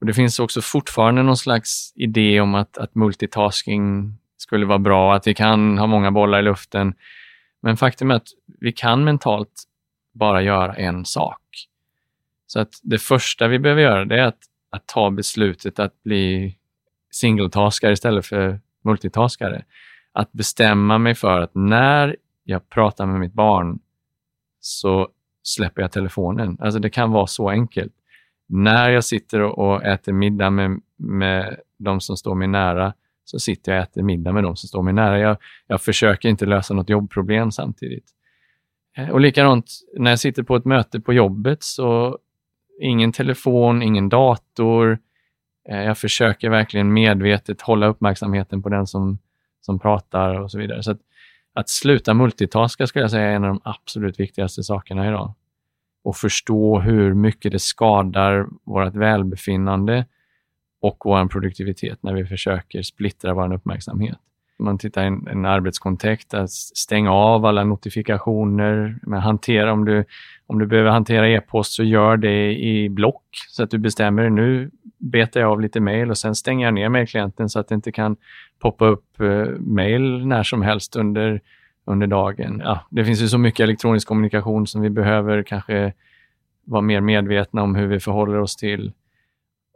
Och 0.00 0.06
Det 0.06 0.14
finns 0.14 0.38
också 0.38 0.60
fortfarande 0.60 1.22
någon 1.22 1.36
slags 1.36 1.92
idé 1.96 2.40
om 2.40 2.54
att, 2.54 2.78
att 2.78 2.94
multitasking 2.94 4.14
skulle 4.36 4.66
vara 4.66 4.78
bra, 4.78 5.14
att 5.14 5.26
vi 5.26 5.34
kan 5.34 5.78
ha 5.78 5.86
många 5.86 6.10
bollar 6.10 6.38
i 6.38 6.42
luften. 6.42 6.94
Men 7.62 7.76
faktum 7.76 8.10
är 8.10 8.14
att 8.14 8.28
vi 8.60 8.72
kan 8.72 9.04
mentalt 9.04 9.62
bara 10.12 10.42
göra 10.42 10.74
en 10.74 11.04
sak. 11.04 11.68
Så 12.46 12.60
att 12.60 12.80
det 12.82 12.98
första 12.98 13.48
vi 13.48 13.58
behöver 13.58 13.82
göra 13.82 14.04
det 14.04 14.20
är 14.20 14.26
att, 14.26 14.40
att 14.70 14.86
ta 14.86 15.10
beslutet 15.10 15.78
att 15.78 16.02
bli 16.02 16.56
singletaskare 17.10 17.92
istället 17.92 18.26
för 18.26 18.60
multitaskare. 18.84 19.64
Att 20.12 20.32
bestämma 20.32 20.98
mig 20.98 21.14
för 21.14 21.40
att 21.40 21.54
när 21.54 22.16
jag 22.44 22.68
pratar 22.68 23.06
med 23.06 23.20
mitt 23.20 23.32
barn 23.32 23.78
så 24.60 25.08
släpper 25.42 25.82
jag 25.82 25.92
telefonen. 25.92 26.56
Alltså 26.60 26.78
det 26.80 26.90
kan 26.90 27.10
vara 27.10 27.26
så 27.26 27.50
enkelt. 27.50 27.92
När 28.46 28.90
jag 28.90 29.04
sitter 29.04 29.40
och 29.40 29.84
äter 29.84 30.12
middag 30.12 30.50
med, 30.50 30.80
med 30.96 31.56
de 31.78 32.00
som 32.00 32.16
står 32.16 32.34
mig 32.34 32.48
nära 32.48 32.92
så 33.24 33.38
sitter 33.38 33.72
jag 33.72 33.82
och 33.82 33.88
äter 33.88 34.02
middag 34.02 34.32
med 34.32 34.44
de 34.44 34.56
som 34.56 34.68
står 34.68 34.82
mig 34.82 34.94
nära. 34.94 35.18
Jag, 35.18 35.36
jag 35.66 35.80
försöker 35.80 36.28
inte 36.28 36.46
lösa 36.46 36.74
något 36.74 36.88
jobbproblem 36.88 37.52
samtidigt. 37.52 38.10
Eh, 38.96 39.08
och 39.08 39.20
likadant 39.20 39.66
när 39.98 40.10
jag 40.10 40.18
sitter 40.18 40.42
på 40.42 40.56
ett 40.56 40.64
möte 40.64 41.00
på 41.00 41.12
jobbet 41.12 41.62
så 41.62 42.18
ingen 42.80 43.12
telefon, 43.12 43.82
ingen 43.82 44.08
dator. 44.08 44.98
Eh, 45.68 45.82
jag 45.82 45.98
försöker 45.98 46.50
verkligen 46.50 46.92
medvetet 46.92 47.62
hålla 47.62 47.86
uppmärksamheten 47.86 48.62
på 48.62 48.68
den 48.68 48.86
som, 48.86 49.18
som 49.60 49.78
pratar 49.78 50.40
och 50.40 50.50
så 50.50 50.58
vidare. 50.58 50.82
Så 50.82 50.90
att, 50.90 51.00
att 51.54 51.68
sluta 51.68 52.14
multitaska 52.14 52.86
skulle 52.86 53.02
jag 53.02 53.10
säga 53.10 53.30
är 53.30 53.34
en 53.34 53.44
av 53.44 53.48
de 53.48 53.60
absolut 53.64 54.20
viktigaste 54.20 54.62
sakerna 54.62 55.08
idag. 55.08 55.34
Och 56.04 56.16
förstå 56.16 56.80
hur 56.80 57.14
mycket 57.14 57.52
det 57.52 57.58
skadar 57.58 58.46
vårt 58.64 58.94
välbefinnande 58.94 60.06
och 60.82 60.96
vår 61.04 61.26
produktivitet 61.26 62.02
när 62.02 62.14
vi 62.14 62.24
försöker 62.24 62.82
splittra 62.82 63.34
vår 63.34 63.54
uppmärksamhet. 63.54 64.18
Man 64.58 64.78
tittar 64.78 65.02
i 65.02 65.06
en, 65.06 65.28
en 65.28 65.44
arbetskontext, 65.44 66.34
att 66.34 66.50
stänga 66.50 67.12
av 67.12 67.46
alla 67.46 67.64
notifikationer, 67.64 68.98
men 69.02 69.20
hantera 69.20 69.72
om 69.72 69.84
du, 69.84 70.04
om 70.46 70.58
du 70.58 70.66
behöver 70.66 70.90
hantera 70.90 71.28
e-post 71.28 71.72
så 71.72 71.84
gör 71.84 72.16
det 72.16 72.58
i 72.58 72.88
block 72.88 73.22
så 73.48 73.62
att 73.62 73.70
du 73.70 73.78
bestämmer 73.78 74.30
nu 74.30 74.70
betar 74.98 75.40
jag 75.40 75.50
av 75.50 75.60
lite 75.60 75.80
mejl 75.80 76.10
och 76.10 76.18
sen 76.18 76.34
stänger 76.34 76.66
jag 76.66 76.74
ner 76.74 76.88
mejlklienten 76.88 77.48
så 77.48 77.60
att 77.60 77.68
det 77.68 77.74
inte 77.74 77.92
kan 77.92 78.16
poppa 78.58 78.86
upp 78.86 79.20
eh, 79.20 79.46
mejl 79.58 80.26
när 80.26 80.42
som 80.42 80.62
helst 80.62 80.96
under, 80.96 81.40
under 81.84 82.06
dagen. 82.06 82.62
Ja, 82.64 82.80
det 82.90 83.04
finns 83.04 83.22
ju 83.22 83.28
så 83.28 83.38
mycket 83.38 83.60
elektronisk 83.60 84.08
kommunikation 84.08 84.66
som 84.66 84.80
vi 84.80 84.90
behöver 84.90 85.42
kanske 85.42 85.92
vara 86.64 86.82
mer 86.82 87.00
medvetna 87.00 87.62
om 87.62 87.74
hur 87.74 87.86
vi 87.86 88.00
förhåller 88.00 88.38
oss 88.38 88.56
till. 88.56 88.92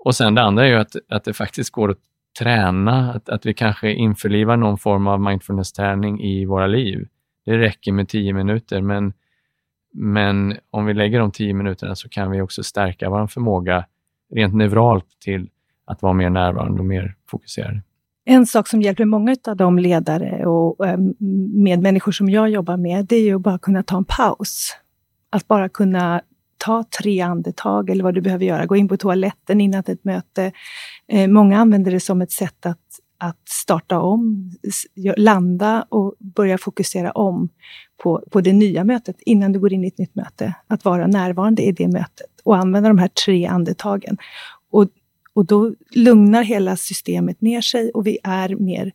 Och 0.07 0.15
sen 0.15 0.35
det 0.35 0.43
andra 0.43 0.67
är 0.67 0.71
ju 0.71 0.77
att, 0.77 0.97
att 1.09 1.25
det 1.25 1.33
faktiskt 1.33 1.71
går 1.71 1.91
att 1.91 1.99
träna, 2.39 3.13
att, 3.13 3.29
att 3.29 3.47
vi 3.47 3.55
kanske 3.55 3.93
införlivar 3.93 4.57
någon 4.57 4.79
form 4.79 5.07
av 5.07 5.21
mindfulness-träning 5.21 6.21
i 6.21 6.45
våra 6.45 6.67
liv. 6.67 7.09
Det 7.45 7.59
räcker 7.59 7.93
med 7.93 8.09
tio 8.09 8.33
minuter, 8.33 8.81
men, 8.81 9.13
men 9.95 10.57
om 10.71 10.87
vi 10.87 10.95
lägger 10.95 11.19
de 11.19 11.31
tio 11.31 11.55
minuterna 11.55 11.95
så 11.95 12.09
kan 12.09 12.31
vi 12.31 12.41
också 12.41 12.63
stärka 12.63 13.11
vår 13.11 13.27
förmåga 13.27 13.87
rent 14.35 14.55
neuralt 14.55 15.07
till 15.21 15.49
att 15.85 16.03
vara 16.03 16.13
mer 16.13 16.31
närvarande 16.31 16.79
och 16.79 16.87
mer 16.87 17.15
fokuserade. 17.31 17.83
En 18.25 18.47
sak 18.47 18.69
som 18.69 18.83
hjälper 18.83 19.05
många 19.05 19.37
av 19.49 19.57
de 19.57 19.79
ledare 19.79 20.47
och 20.47 20.87
eh, 20.87 20.99
medmänniskor 21.55 22.13
som 22.13 22.29
jag 22.29 22.51
jobbar 22.51 22.77
med, 22.77 23.07
det 23.07 23.17
är 23.17 23.23
ju 23.23 23.37
att 23.37 23.43
bara 23.43 23.59
kunna 23.59 23.83
ta 23.83 23.97
en 23.97 24.05
paus. 24.05 24.77
Att 25.31 25.49
bara 25.49 25.69
kunna 25.69 26.23
ta 26.67 26.85
tre 27.01 27.21
andetag 27.21 27.91
eller 27.91 28.05
vad 28.05 28.15
du 28.15 28.21
behöver 28.21 28.45
göra. 28.45 28.67
Gå 28.67 28.77
in 28.77 28.89
på 28.89 28.97
toaletten 28.97 29.61
innan 29.61 29.83
ett 29.87 30.05
möte. 30.05 30.53
Eh, 31.09 31.29
många 31.29 31.59
använder 31.59 31.91
det 31.91 32.01
som 32.01 32.23
ett 32.23 32.33
sätt 32.33 32.67
att, 32.67 32.79
att 33.19 33.49
starta 33.49 34.01
om, 34.01 34.51
landa 35.17 35.87
och 35.89 36.15
börja 36.19 36.59
fokusera 36.59 37.11
om 37.11 37.49
på, 38.03 38.25
på 38.31 38.41
det 38.41 38.53
nya 38.53 38.85
mötet 38.85 39.17
innan 39.21 39.53
du 39.53 39.59
går 39.59 39.73
in 39.73 39.85
i 39.85 39.87
ett 39.87 39.99
nytt 39.99 40.15
möte. 40.15 40.55
Att 40.67 40.85
vara 40.85 41.07
närvarande 41.07 41.63
i 41.63 41.73
det 41.73 41.89
mötet 41.89 42.31
och 42.45 42.57
använda 42.57 42.89
de 42.89 42.99
här 42.99 43.09
tre 43.09 43.47
andetagen. 43.47 44.17
Och, 44.71 44.89
och 45.35 45.47
då 45.47 45.75
lugnar 45.91 46.43
hela 46.43 46.77
systemet 46.77 47.41
ner 47.41 47.61
sig 47.61 47.91
och 47.91 48.07
vi 48.07 48.19
är 48.23 48.57
mer 48.57 48.93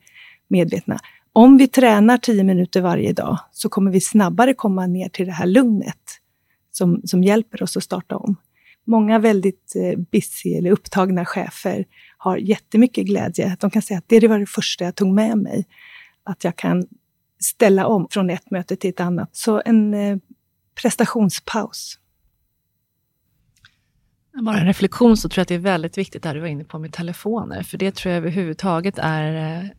medvetna. 0.47 0.99
Om 1.33 1.57
vi 1.57 1.67
tränar 1.67 2.17
10 2.17 2.43
minuter 2.43 2.81
varje 2.81 3.13
dag 3.13 3.37
så 3.51 3.69
kommer 3.69 3.91
vi 3.91 4.01
snabbare 4.01 4.53
komma 4.53 4.87
ner 4.87 5.09
till 5.09 5.25
det 5.25 5.31
här 5.31 5.45
lugnet 5.45 6.20
som, 6.81 7.01
som 7.03 7.23
hjälper 7.23 7.63
oss 7.63 7.77
att 7.77 7.83
starta 7.83 8.17
om. 8.17 8.35
Många 8.85 9.19
väldigt 9.19 9.75
eh, 9.75 9.99
busy 10.11 10.53
eller 10.53 10.71
upptagna 10.71 11.25
chefer 11.25 11.85
har 12.17 12.37
jättemycket 12.37 13.05
glädje. 13.05 13.57
De 13.59 13.69
kan 13.69 13.81
säga 13.81 13.97
att 13.97 14.07
det 14.07 14.27
var 14.27 14.39
det 14.39 14.45
första 14.45 14.85
jag 14.85 14.95
tog 14.95 15.13
med 15.13 15.37
mig. 15.37 15.67
Att 16.23 16.43
jag 16.43 16.55
kan 16.55 16.87
ställa 17.39 17.87
om 17.87 18.07
från 18.11 18.29
ett 18.29 18.51
möte 18.51 18.75
till 18.75 18.89
ett 18.89 18.99
annat. 18.99 19.35
Så 19.35 19.61
en 19.65 19.93
eh, 19.93 20.17
prestationspaus. 20.81 21.97
Bara 24.41 24.59
en 24.59 24.67
reflektion 24.67 25.17
så 25.17 25.29
tror 25.29 25.39
jag 25.39 25.43
att 25.43 25.47
det 25.47 25.55
är 25.55 25.59
väldigt 25.59 25.97
viktigt 25.97 26.23
det 26.23 26.33
du 26.33 26.39
var 26.39 26.47
inne 26.47 26.63
på 26.63 26.79
med 26.79 26.93
telefoner, 26.93 27.63
för 27.63 27.77
det 27.77 27.95
tror 27.95 28.11
jag 28.11 28.17
överhuvudtaget 28.17 28.97
är 28.97 29.33
eh, 29.33 29.69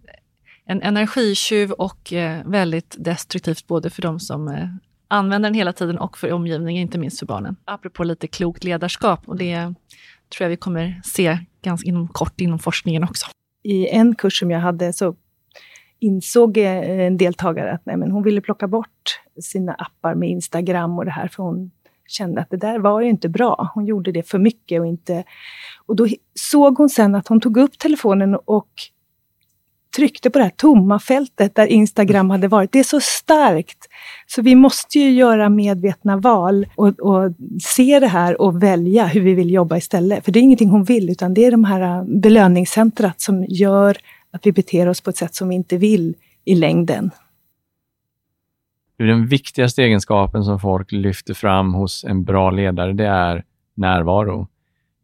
en 0.65 0.83
energitjuv 0.83 1.73
och 1.73 2.13
väldigt 2.45 2.97
destruktivt 2.99 3.67
både 3.67 3.91
för 3.91 4.03
de 4.03 4.21
som 4.21 4.69
använda 5.13 5.49
den 5.49 5.55
hela 5.55 5.73
tiden 5.73 5.99
och 5.99 6.19
för 6.19 6.33
omgivningen, 6.33 6.83
inte 6.83 6.99
minst 6.99 7.19
för 7.19 7.27
barnen. 7.27 7.57
Apropå 7.65 8.05
lite 8.05 8.27
klokt 8.27 8.65
ledarskap, 8.65 9.21
och 9.29 9.37
det 9.37 9.57
tror 10.29 10.45
jag 10.45 10.49
vi 10.49 10.57
kommer 10.57 11.01
se 11.05 11.39
ganska 11.63 11.89
inom 11.89 12.09
kort 12.09 12.41
inom 12.41 12.59
forskningen 12.59 13.05
också. 13.05 13.27
I 13.63 13.89
en 13.89 14.15
kurs 14.15 14.39
som 14.39 14.51
jag 14.51 14.61
hade 14.61 14.93
så 14.93 15.17
insåg 15.99 16.59
eh, 16.59 17.01
en 17.07 17.17
deltagare 17.17 17.73
att 17.73 17.87
nej, 17.87 17.97
men 17.97 18.11
hon 18.11 18.23
ville 18.23 18.41
plocka 18.41 18.69
bort 18.69 19.21
sina 19.41 19.73
appar 19.73 20.15
med 20.15 20.29
Instagram 20.29 20.99
och 20.99 21.05
det 21.05 21.11
här, 21.11 21.29
för 21.29 21.43
hon 21.43 21.71
kände 22.07 22.41
att 22.41 22.51
det 22.51 22.57
där 22.57 22.79
var 22.79 23.01
ju 23.01 23.09
inte 23.09 23.29
bra. 23.29 23.71
Hon 23.75 23.87
gjorde 23.87 24.13
det 24.13 24.29
för 24.29 24.39
mycket 24.39 24.81
och 24.81 24.87
inte... 24.87 25.25
Och 25.87 25.97
då 25.97 26.07
såg 26.35 26.79
hon 26.79 26.89
sen 26.89 27.15
att 27.15 27.29
hon 27.29 27.41
tog 27.41 27.57
upp 27.57 27.79
telefonen 27.79 28.35
och 28.45 28.71
tryckte 29.97 30.31
på 30.31 30.39
det 30.39 30.45
här 30.45 30.53
tomma 30.57 30.99
fältet 30.99 31.55
där 31.55 31.67
Instagram 31.67 32.31
hade 32.31 32.49
varit. 32.49 32.73
Det 32.73 32.79
är 32.79 32.85
så 32.85 33.01
starkt! 33.01 33.79
Så 34.27 34.43
vi 34.43 34.55
måste 34.55 34.99
ju 34.99 35.11
göra 35.11 35.49
medvetna 35.49 36.17
val 36.17 36.67
och, 36.75 37.01
och, 37.01 37.33
se 37.63 38.01
det 38.01 38.07
här 38.07 38.41
och 38.41 38.63
välja 38.63 39.07
hur 39.07 39.21
vi 39.21 39.35
vill 39.35 39.51
jobba 39.51 39.77
istället. 39.77 40.25
För 40.25 40.33
det 40.33 40.39
är 40.39 40.43
ingenting 40.43 40.69
hon 40.69 40.85
vill, 40.85 41.11
utan 41.11 41.35
det 41.35 41.45
är 41.45 41.51
de 41.51 41.65
här 41.65 42.05
belöningscentrat 42.21 43.21
som 43.21 43.45
gör 43.49 43.97
att 44.31 44.47
vi 44.47 44.53
beter 44.53 44.89
oss 44.89 45.01
på 45.01 45.11
ett 45.11 45.17
sätt 45.17 45.35
som 45.35 45.49
vi 45.49 45.55
inte 45.55 45.77
vill 45.77 46.15
i 46.45 46.55
längden. 46.55 47.11
Den 48.99 49.27
viktigaste 49.27 49.83
egenskapen 49.83 50.45
som 50.45 50.61
folk 50.61 50.93
lyfter 50.93 51.35
fram 51.35 51.75
hos 51.75 52.05
en 52.05 52.25
bra 52.25 52.51
ledare, 52.51 52.93
det 52.93 53.07
är 53.07 53.45
närvaro. 53.75 54.49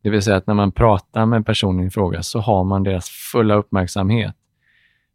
Det 0.03 0.11
vill 0.11 0.22
säga 0.22 0.37
att 0.37 0.46
när 0.46 0.55
man 0.55 0.72
pratar 0.72 1.27
med 1.27 1.46
personen 1.46 1.87
i 1.87 1.90
fråga 1.90 2.22
så 2.22 2.38
har 2.40 2.64
man 2.64 2.83
deras 2.83 3.09
fulla 3.09 3.55
uppmärksamhet. 3.55 4.35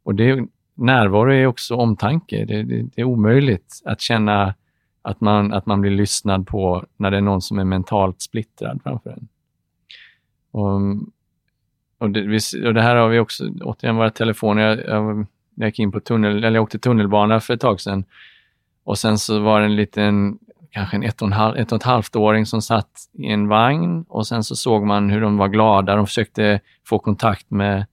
Och 0.04 0.16
det, 0.16 0.48
närvaro 0.76 1.34
är 1.34 1.46
också 1.46 1.76
omtanke. 1.76 2.46
Det, 2.46 2.64
det, 2.64 2.84
det, 2.84 3.02
är 3.02 3.06
omöjligt 3.06 3.82
att 3.86 4.02
känna 4.02 4.54
att 5.02 5.22
man, 5.22 5.54
att 5.54 5.66
man 5.66 5.82
blir 5.82 5.92
lyssnad 5.92 6.48
på 6.48 6.86
när 6.98 7.12
det 7.12 7.18
är 7.18 7.22
någon 7.22 7.42
som 7.42 7.60
är 7.60 7.64
mentalt 7.64 8.22
splittrad 8.22 8.80
framför 8.84 9.10
en. 9.10 9.28
Och, 10.52 10.82
och, 11.98 12.10
det, 12.10 12.22
och 12.68 12.74
det 12.74 12.82
här 12.82 12.96
har 12.96 13.10
vi 13.10 13.20
också, 13.20 13.44
återigen 13.62 13.96
våra 13.96 14.10
telefoner. 14.10 14.62
Jag, 14.62 14.80
jag, 14.86 15.26
jag 15.56 15.68
gick 15.68 15.80
in 15.80 15.92
på 15.92 16.00
tunnel, 16.00 16.38
eller 16.38 16.56
jag 16.56 16.64
åkte 16.64 16.80
tunnelbana 16.80 17.40
för 17.40 17.54
ett 17.54 17.62
tag 17.62 17.82
sedan 17.82 18.06
och 18.84 18.98
sen 18.98 19.18
så 19.18 19.40
var 19.40 19.60
det 19.60 19.66
en 19.66 19.76
liten, 19.76 20.38
kanske 20.72 20.98
en 20.98 21.04
ett 21.04 21.22
och, 21.22 21.28
en 21.28 21.34
halv, 21.34 21.58
ett 21.58 21.72
och 21.72 21.76
ett 21.76 21.84
halvt 21.84 22.16
åring 22.16 22.46
som 22.46 22.62
satt 22.62 22.92
i 23.14 23.28
en 23.28 23.48
vagn 23.48 24.06
och 24.08 24.28
sen 24.28 24.44
så 24.44 24.56
såg 24.56 24.86
man 24.86 25.10
hur 25.10 25.22
de 25.22 25.38
var 25.38 25.48
glada. 25.48 25.96
De 25.96 26.08
försökte 26.08 26.60
få 26.86 27.00
kontakt 27.00 27.52
med 27.52 27.86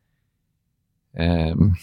um, 1.12 1.77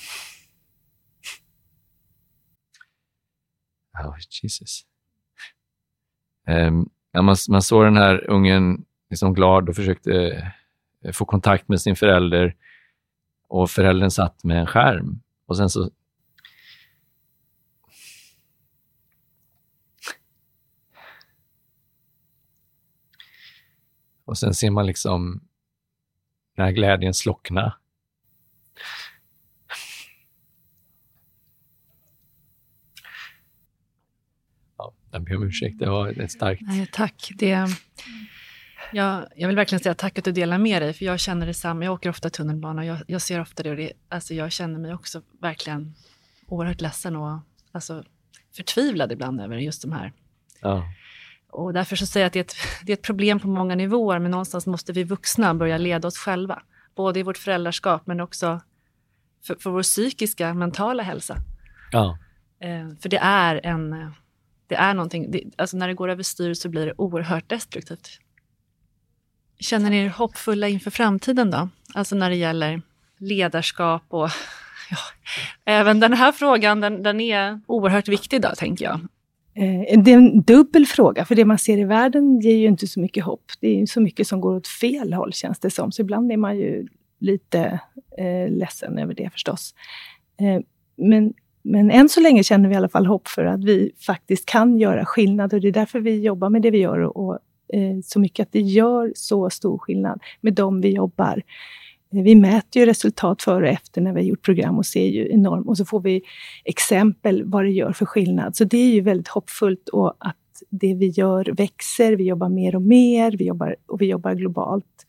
oh, 4.03 4.15
Jesus. 4.43 4.85
Um, 6.47 6.89
man, 7.13 7.35
man 7.49 7.61
såg 7.61 7.85
den 7.85 7.97
här 7.97 8.29
ungen 8.29 8.85
liksom 9.09 9.33
glad 9.33 9.69
och 9.69 9.75
försökte 9.75 10.43
eh, 11.03 11.11
få 11.11 11.25
kontakt 11.25 11.67
med 11.67 11.81
sin 11.81 11.95
förälder 11.95 12.55
och 13.47 13.69
föräldern 13.69 14.11
satt 14.11 14.43
med 14.43 14.59
en 14.59 14.67
skärm. 14.67 15.21
Och 15.45 15.57
sen 15.57 15.69
så 15.69 15.89
Och 24.27 24.37
sen 24.37 24.53
ser 24.53 24.71
man 24.71 24.85
liksom 24.85 25.41
när 26.55 26.71
glädjen 26.71 27.13
slocknar. 27.13 27.77
Ja, 34.77 34.93
jag 35.11 35.23
ber 35.23 35.35
om 35.35 35.43
ursäkt, 35.43 35.79
det 35.79 35.89
var 35.89 36.21
ett 36.21 36.31
starkt... 36.31 36.61
Nej, 36.61 36.89
tack. 36.91 37.31
Det, 37.35 37.67
jag, 38.91 39.25
jag 39.35 39.47
vill 39.47 39.55
verkligen 39.55 39.79
säga 39.79 39.95
tack 39.95 40.19
att 40.19 40.25
du 40.25 40.31
delar 40.31 40.57
med 40.57 40.81
dig, 40.81 40.93
för 40.93 41.05
jag 41.05 41.19
känner 41.19 41.45
detsamma. 41.45 41.85
Jag 41.85 41.93
åker 41.93 42.09
ofta 42.09 42.29
tunnelbana 42.29 42.81
och 42.81 42.87
jag, 42.87 42.97
jag 43.07 43.21
ser 43.21 43.41
ofta 43.41 43.63
det. 43.63 43.69
Och 43.69 43.75
det 43.75 43.93
alltså 44.09 44.33
jag 44.33 44.51
känner 44.51 44.79
mig 44.79 44.93
också 44.93 45.21
verkligen 45.41 45.93
oerhört 46.47 46.81
ledsen 46.81 47.15
och 47.15 47.39
alltså, 47.71 48.03
förtvivlad 48.55 49.11
ibland 49.11 49.41
över 49.41 49.57
just 49.57 49.81
de 49.81 49.91
här 49.91 50.13
Ja. 50.61 50.83
och 51.51 51.73
därför 51.73 51.95
så 51.95 52.05
säger 52.05 52.23
jag 52.23 52.27
att 52.27 52.33
det 52.33 52.39
är, 52.39 52.43
ett, 52.43 52.55
det 52.83 52.91
är 52.91 52.97
ett 52.97 53.03
problem 53.03 53.39
på 53.39 53.47
många 53.47 53.75
nivåer, 53.75 54.19
men 54.19 54.31
någonstans 54.31 54.67
måste 54.67 54.93
vi 54.93 55.03
vuxna 55.03 55.53
börja 55.53 55.77
leda 55.77 56.07
oss 56.07 56.17
själva. 56.17 56.61
Både 56.95 57.19
i 57.19 57.23
vårt 57.23 57.37
föräldraskap, 57.37 58.07
men 58.07 58.19
också 58.19 58.61
för, 59.47 59.55
för 59.59 59.69
vår 59.69 59.83
psykiska, 59.83 60.53
mentala 60.53 61.03
hälsa. 61.03 61.37
Ja. 61.91 62.17
Eh, 62.59 62.89
för 63.01 63.09
det 63.09 63.17
är 63.17 63.65
en... 63.65 64.13
Det 64.67 64.75
är 64.75 64.93
någonting, 64.93 65.31
det, 65.31 65.43
alltså 65.55 65.77
när 65.77 65.87
det 65.87 65.93
går 65.93 66.09
överstyr 66.09 66.53
så 66.53 66.69
blir 66.69 66.85
det 66.85 66.93
oerhört 66.97 67.49
destruktivt. 67.49 68.19
Känner 69.59 69.89
ni 69.89 69.97
er 69.97 70.09
hoppfulla 70.09 70.67
inför 70.67 70.91
framtiden 70.91 71.51
då? 71.51 71.69
Alltså 71.93 72.15
när 72.15 72.29
det 72.29 72.35
gäller 72.35 72.81
ledarskap 73.17 74.03
och 74.09 74.29
ja, 74.89 74.97
även 75.65 75.99
den 75.99 76.13
här 76.13 76.31
frågan, 76.31 76.81
den, 76.81 77.03
den 77.03 77.21
är 77.21 77.61
oerhört 77.67 78.07
viktig 78.07 78.41
då, 78.41 78.49
tänker 78.55 78.85
jag. 78.85 78.99
Eh, 79.57 80.01
det 80.03 80.11
är 80.11 80.17
en 80.17 80.41
dubbel 80.41 80.85
fråga, 80.85 81.25
för 81.25 81.35
det 81.35 81.45
man 81.45 81.57
ser 81.57 81.77
i 81.77 81.83
världen 81.83 82.39
ger 82.39 82.55
ju 82.55 82.67
inte 82.67 82.87
så 82.87 82.99
mycket 82.99 83.23
hopp. 83.23 83.51
Det 83.59 83.67
är 83.67 83.75
ju 83.75 83.87
så 83.87 84.01
mycket 84.01 84.27
som 84.27 84.41
går 84.41 84.55
åt 84.55 84.67
fel 84.67 85.13
håll, 85.13 85.33
känns 85.33 85.59
det 85.59 85.71
som. 85.71 85.91
Så 85.91 86.01
ibland 86.01 86.31
är 86.31 86.37
man 86.37 86.57
ju 86.57 86.87
lite 87.19 87.79
eh, 88.17 88.49
ledsen 88.49 88.97
över 88.97 89.13
det 89.13 89.29
förstås. 89.29 89.73
Eh, 90.39 90.61
men, 90.95 91.33
men 91.67 91.91
än 91.91 92.09
så 92.09 92.19
länge 92.21 92.43
känner 92.43 92.69
vi 92.69 92.73
i 92.75 92.77
alla 92.77 92.89
fall 92.89 93.05
hopp 93.05 93.27
för 93.27 93.45
att 93.45 93.63
vi 93.63 93.91
faktiskt 94.05 94.45
kan 94.45 94.77
göra 94.77 95.05
skillnad. 95.05 95.53
Och 95.53 95.61
det 95.61 95.67
är 95.67 95.71
därför 95.71 95.99
vi 95.99 96.21
jobbar 96.21 96.49
med 96.49 96.61
det 96.61 96.71
vi 96.71 96.77
gör. 96.77 96.99
Och, 96.99 97.25
och 97.25 97.39
eh, 97.73 97.97
så 98.03 98.19
mycket 98.19 98.43
att 98.47 98.53
det 98.53 98.61
gör 98.61 99.11
så 99.15 99.49
stor 99.49 99.77
skillnad 99.77 100.21
med 100.41 100.53
dem 100.53 100.81
vi 100.81 100.89
jobbar. 100.89 101.43
Eh, 102.13 102.23
vi 102.23 102.35
mäter 102.35 102.79
ju 102.79 102.85
resultat 102.85 103.41
före 103.41 103.67
och 103.67 103.73
efter 103.73 104.01
när 104.01 104.13
vi 104.13 104.19
har 104.19 104.25
gjort 104.25 104.41
program 104.41 104.77
och 104.77 104.85
ser 104.85 105.05
ju 105.05 105.31
enormt. 105.31 105.67
Och 105.67 105.77
så 105.77 105.85
får 105.85 105.99
vi 105.99 106.21
exempel 106.65 107.43
vad 107.45 107.63
det 107.63 107.71
gör 107.71 107.93
för 107.93 108.05
skillnad. 108.05 108.55
Så 108.55 108.63
det 108.63 108.77
är 108.77 108.93
ju 108.93 109.01
väldigt 109.01 109.27
hoppfullt 109.27 109.89
och 109.89 110.13
att 110.19 110.35
det 110.69 110.93
vi 110.93 111.07
gör 111.07 111.53
växer. 111.57 112.15
Vi 112.15 112.23
jobbar 112.23 112.49
mer 112.49 112.75
och 112.75 112.81
mer 112.81 113.31
vi 113.31 113.45
jobbar, 113.45 113.75
och 113.85 114.01
vi 114.01 114.05
jobbar 114.05 114.33
globalt. 114.33 115.05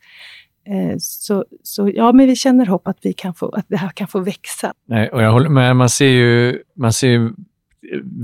Eh, 0.70 0.96
så, 0.98 1.44
så 1.62 1.90
ja, 1.94 2.12
men 2.12 2.26
vi 2.26 2.36
känner 2.36 2.66
hopp 2.66 2.88
att, 2.88 2.98
vi 3.02 3.12
kan 3.12 3.34
få, 3.34 3.48
att 3.48 3.66
det 3.68 3.76
här 3.76 3.88
kan 3.88 4.08
få 4.08 4.20
växa. 4.20 4.72
Nej, 4.86 5.08
och 5.08 5.22
jag 5.22 5.32
håller 5.32 5.48
med. 5.48 5.76
Man 5.76 5.88
ser 5.88 6.08
ju, 6.08 6.62
man 6.76 6.92
ser 6.92 7.08
ju 7.08 7.26
eh, 7.26 7.30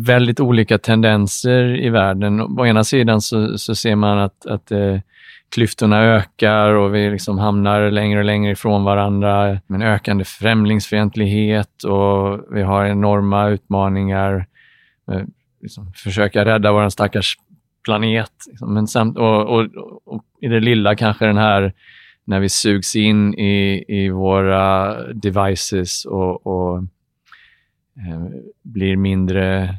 väldigt 0.06 0.40
olika 0.40 0.78
tendenser 0.78 1.80
i 1.80 1.88
världen. 1.90 2.40
Å 2.40 2.66
ena 2.66 2.84
sidan 2.84 3.20
så, 3.20 3.58
så 3.58 3.74
ser 3.74 3.96
man 3.96 4.18
att, 4.18 4.46
att 4.46 4.70
eh, 4.70 4.98
klyftorna 5.54 6.02
ökar 6.02 6.68
och 6.74 6.94
vi 6.94 7.10
liksom 7.10 7.38
hamnar 7.38 7.90
längre 7.90 8.18
och 8.18 8.24
längre 8.24 8.52
ifrån 8.52 8.84
varandra. 8.84 9.60
Med 9.66 9.82
en 9.82 9.82
ökande 9.82 10.24
främlingsfientlighet 10.24 11.84
och 11.84 12.40
vi 12.50 12.62
har 12.62 12.84
enorma 12.86 13.48
utmaningar. 13.48 14.46
Eh, 15.12 15.22
liksom, 15.62 15.92
försöka 15.96 16.44
rädda 16.44 16.72
vår 16.72 16.88
stackars 16.88 17.36
planet. 17.84 18.32
Liksom. 18.46 18.74
Men 18.74 18.86
samt, 18.86 19.18
och, 19.18 19.48
och, 19.48 19.68
och 20.04 20.24
i 20.40 20.48
det 20.48 20.60
lilla 20.60 20.96
kanske 20.96 21.26
den 21.26 21.36
här 21.36 21.72
när 22.24 22.40
vi 22.40 22.48
sugs 22.48 22.96
in 22.96 23.34
i, 23.34 23.84
i 23.88 24.08
våra 24.08 24.96
devices 25.12 26.04
och, 26.04 26.46
och 26.46 26.78
eh, 27.96 28.26
blir 28.62 28.96
mindre... 28.96 29.76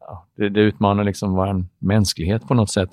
Ja, 0.00 0.26
det, 0.36 0.48
det 0.48 0.60
utmanar 0.60 1.04
liksom 1.04 1.32
vår 1.32 1.64
mänsklighet 1.78 2.48
på 2.48 2.54
något 2.54 2.70
sätt. 2.70 2.90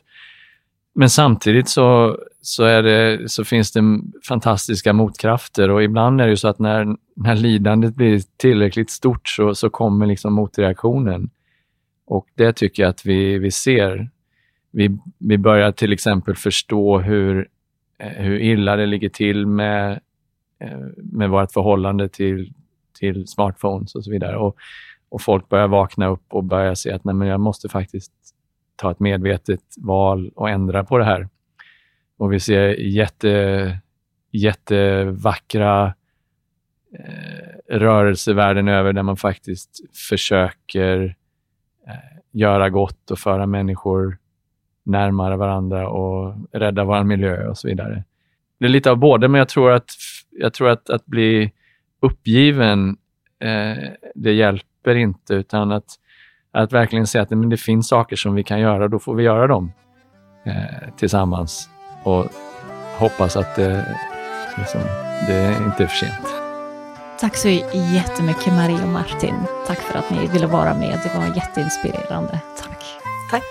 Men 0.96 1.10
samtidigt 1.10 1.70
så, 1.70 2.18
så, 2.42 2.64
är 2.64 2.84
det, 2.84 3.30
så 3.30 3.44
finns 3.44 3.72
det 3.72 3.82
fantastiska 4.28 4.94
motkrafter 4.94 5.70
och 5.70 5.84
ibland 5.84 6.22
är 6.22 6.26
det 6.26 6.30
ju 6.30 6.38
så 6.38 6.48
att 6.48 6.60
när, 6.60 6.96
när 7.16 7.36
lidandet 7.36 7.96
blir 7.96 8.22
tillräckligt 8.38 8.90
stort 8.90 9.28
så, 9.28 9.56
så 9.56 9.70
kommer 9.70 10.06
liksom 10.06 10.34
motreaktionen. 10.34 11.30
Och 12.06 12.28
det 12.36 12.54
tycker 12.54 12.84
jag 12.84 12.90
att 12.90 13.06
vi, 13.06 13.38
vi 13.38 13.52
ser. 13.52 14.10
Vi, 14.72 14.98
vi 15.18 15.38
börjar 15.38 15.72
till 15.72 15.94
exempel 15.94 16.36
förstå 16.36 17.00
hur, 17.00 17.48
Eh, 17.98 18.24
hur 18.24 18.40
illa 18.40 18.76
det 18.76 18.86
ligger 18.86 19.10
till 19.10 19.48
med, 19.48 20.00
eh, 20.60 20.80
med 20.96 21.30
vårt 21.30 21.52
förhållande 21.52 22.10
till, 22.10 22.54
till 23.00 23.28
smartphones 23.28 23.96
och 23.96 24.04
så 24.04 24.12
vidare. 24.12 24.38
Och, 24.38 24.56
och 25.10 25.22
folk 25.22 25.50
börjar 25.50 25.68
vakna 25.68 26.08
upp 26.08 26.34
och 26.34 26.44
börjar 26.44 26.76
se 26.76 26.92
att 26.92 27.04
nej, 27.04 27.16
men 27.16 27.28
jag 27.28 27.40
måste 27.40 27.70
faktiskt 27.70 28.14
ta 28.76 28.92
ett 28.92 29.00
medvetet 29.00 29.64
val 29.78 30.32
och 30.36 30.50
ändra 30.50 30.84
på 30.84 30.98
det 30.98 31.06
här. 31.06 31.30
Och 32.18 32.34
vi 32.34 32.40
ser 32.40 32.68
jätte, 32.70 33.78
jättevackra 34.32 35.94
eh, 37.00 37.78
rörelser 37.78 38.34
världen 38.34 38.68
över 38.68 38.94
där 38.94 39.04
man 39.04 39.18
faktiskt 39.18 39.98
försöker 40.10 41.16
eh, 41.88 42.20
göra 42.32 42.70
gott 42.70 43.12
och 43.12 43.20
föra 43.20 43.46
människor 43.46 44.18
närmare 44.84 45.36
varandra 45.36 45.88
och 45.88 46.36
rädda 46.52 46.84
vår 46.84 47.04
miljö 47.04 47.48
och 47.48 47.58
så 47.58 47.68
vidare. 47.68 48.04
Det 48.60 48.66
är 48.66 48.70
lite 48.70 48.92
av 48.92 48.98
både, 48.98 49.28
men 49.28 49.40
jag 49.40 49.50
tror 49.50 49.72
att, 49.72 49.90
jag 50.32 50.54
tror 50.54 50.70
att, 50.70 50.90
att 50.90 51.06
bli 51.06 51.52
uppgiven, 52.00 52.98
eh, 53.40 53.84
det 54.16 54.34
hjälper 54.34 54.96
inte, 54.96 55.34
utan 55.34 55.72
att, 55.72 55.86
att 56.52 56.74
verkligen 56.74 57.08
säga 57.08 57.22
att 57.22 57.30
men 57.30 57.50
det 57.50 57.58
finns 57.58 57.88
saker 57.88 58.16
som 58.16 58.36
vi 58.36 58.44
kan 58.44 58.60
göra, 58.60 58.88
då 58.88 59.00
får 59.00 59.16
vi 59.16 59.24
göra 59.24 59.48
dem 59.48 59.72
eh, 60.46 60.90
tillsammans 60.98 61.70
och 62.04 62.26
hoppas 63.00 63.38
att 63.38 63.56
det, 63.56 63.98
liksom, 64.58 64.82
det 65.28 65.58
inte 65.66 65.84
är 65.84 65.88
för 65.88 66.06
sent. 66.06 66.44
Tack 67.20 67.36
så 67.36 67.50
jättemycket 67.50 68.54
Marie 68.54 68.84
och 68.84 68.90
Martin. 68.90 69.36
Tack 69.68 69.78
för 69.78 70.00
att 70.00 70.10
ni 70.10 70.28
ville 70.28 70.48
vara 70.48 70.74
med. 70.74 71.00
Det 71.04 71.18
var 71.18 71.36
jätteinspirerande. 71.36 72.40
Tack. 72.58 72.84
Tack! 73.32 73.44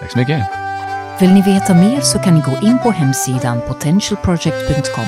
Tack 0.00 0.10
så 0.12 0.18
mycket. 0.18 0.42
Vill 1.20 1.34
ni 1.34 1.42
veta 1.42 1.74
mer 1.74 2.00
så 2.00 2.18
kan 2.18 2.34
ni 2.34 2.40
gå 2.40 2.68
in 2.68 2.78
på 2.78 2.90
hemsidan 2.90 3.60
potentialproject.com. 3.68 5.06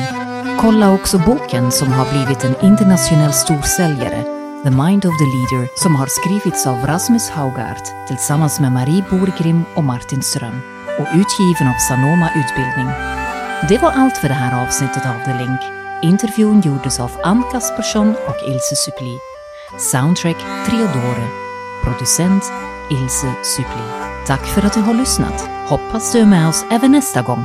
Kolla 0.60 0.92
också 0.92 1.18
boken 1.18 1.72
som 1.72 1.92
har 1.92 2.06
blivit 2.12 2.44
en 2.44 2.54
internationell 2.62 3.32
storsäljare, 3.32 4.22
The 4.64 4.70
Mind 4.70 5.04
of 5.06 5.14
the 5.18 5.24
Leader, 5.24 5.68
som 5.82 5.96
har 5.96 6.06
skrivits 6.06 6.66
av 6.66 6.86
Rasmus 6.86 7.30
Haugart 7.30 8.08
tillsammans 8.08 8.60
med 8.60 8.72
Marie 8.72 9.04
Borgrim 9.10 9.64
och 9.74 9.84
Martin 9.84 10.22
Ström 10.22 10.60
och 10.98 11.08
utgiven 11.14 11.68
av 11.68 11.78
Sanoma 11.88 12.28
Utbildning. 12.36 12.88
Det 13.68 13.78
var 13.82 13.90
allt 13.90 14.16
för 14.16 14.28
det 14.28 14.34
här 14.34 14.66
avsnittet 14.66 15.06
av 15.06 15.24
The 15.24 15.38
Link. 15.38 15.60
Intervjun 16.02 16.60
gjordes 16.60 17.00
av 17.00 17.10
Ann 17.24 17.42
Kaspersson 17.52 18.10
och 18.28 18.48
Ilse 18.48 18.76
Suppli. 18.76 19.18
Soundtrack 19.78 20.36
Triodore. 20.66 21.26
Producent 21.84 22.44
Ilse 22.90 23.34
Suppli. 23.42 24.05
Tack 24.26 24.46
för 24.46 24.62
att 24.66 24.74
du 24.74 24.80
har 24.80 24.94
lyssnat. 24.94 25.48
Hoppas 25.68 26.12
du 26.12 26.18
är 26.18 26.26
med 26.26 26.48
oss 26.48 26.64
även 26.70 26.92
nästa 26.92 27.22
gång. 27.22 27.44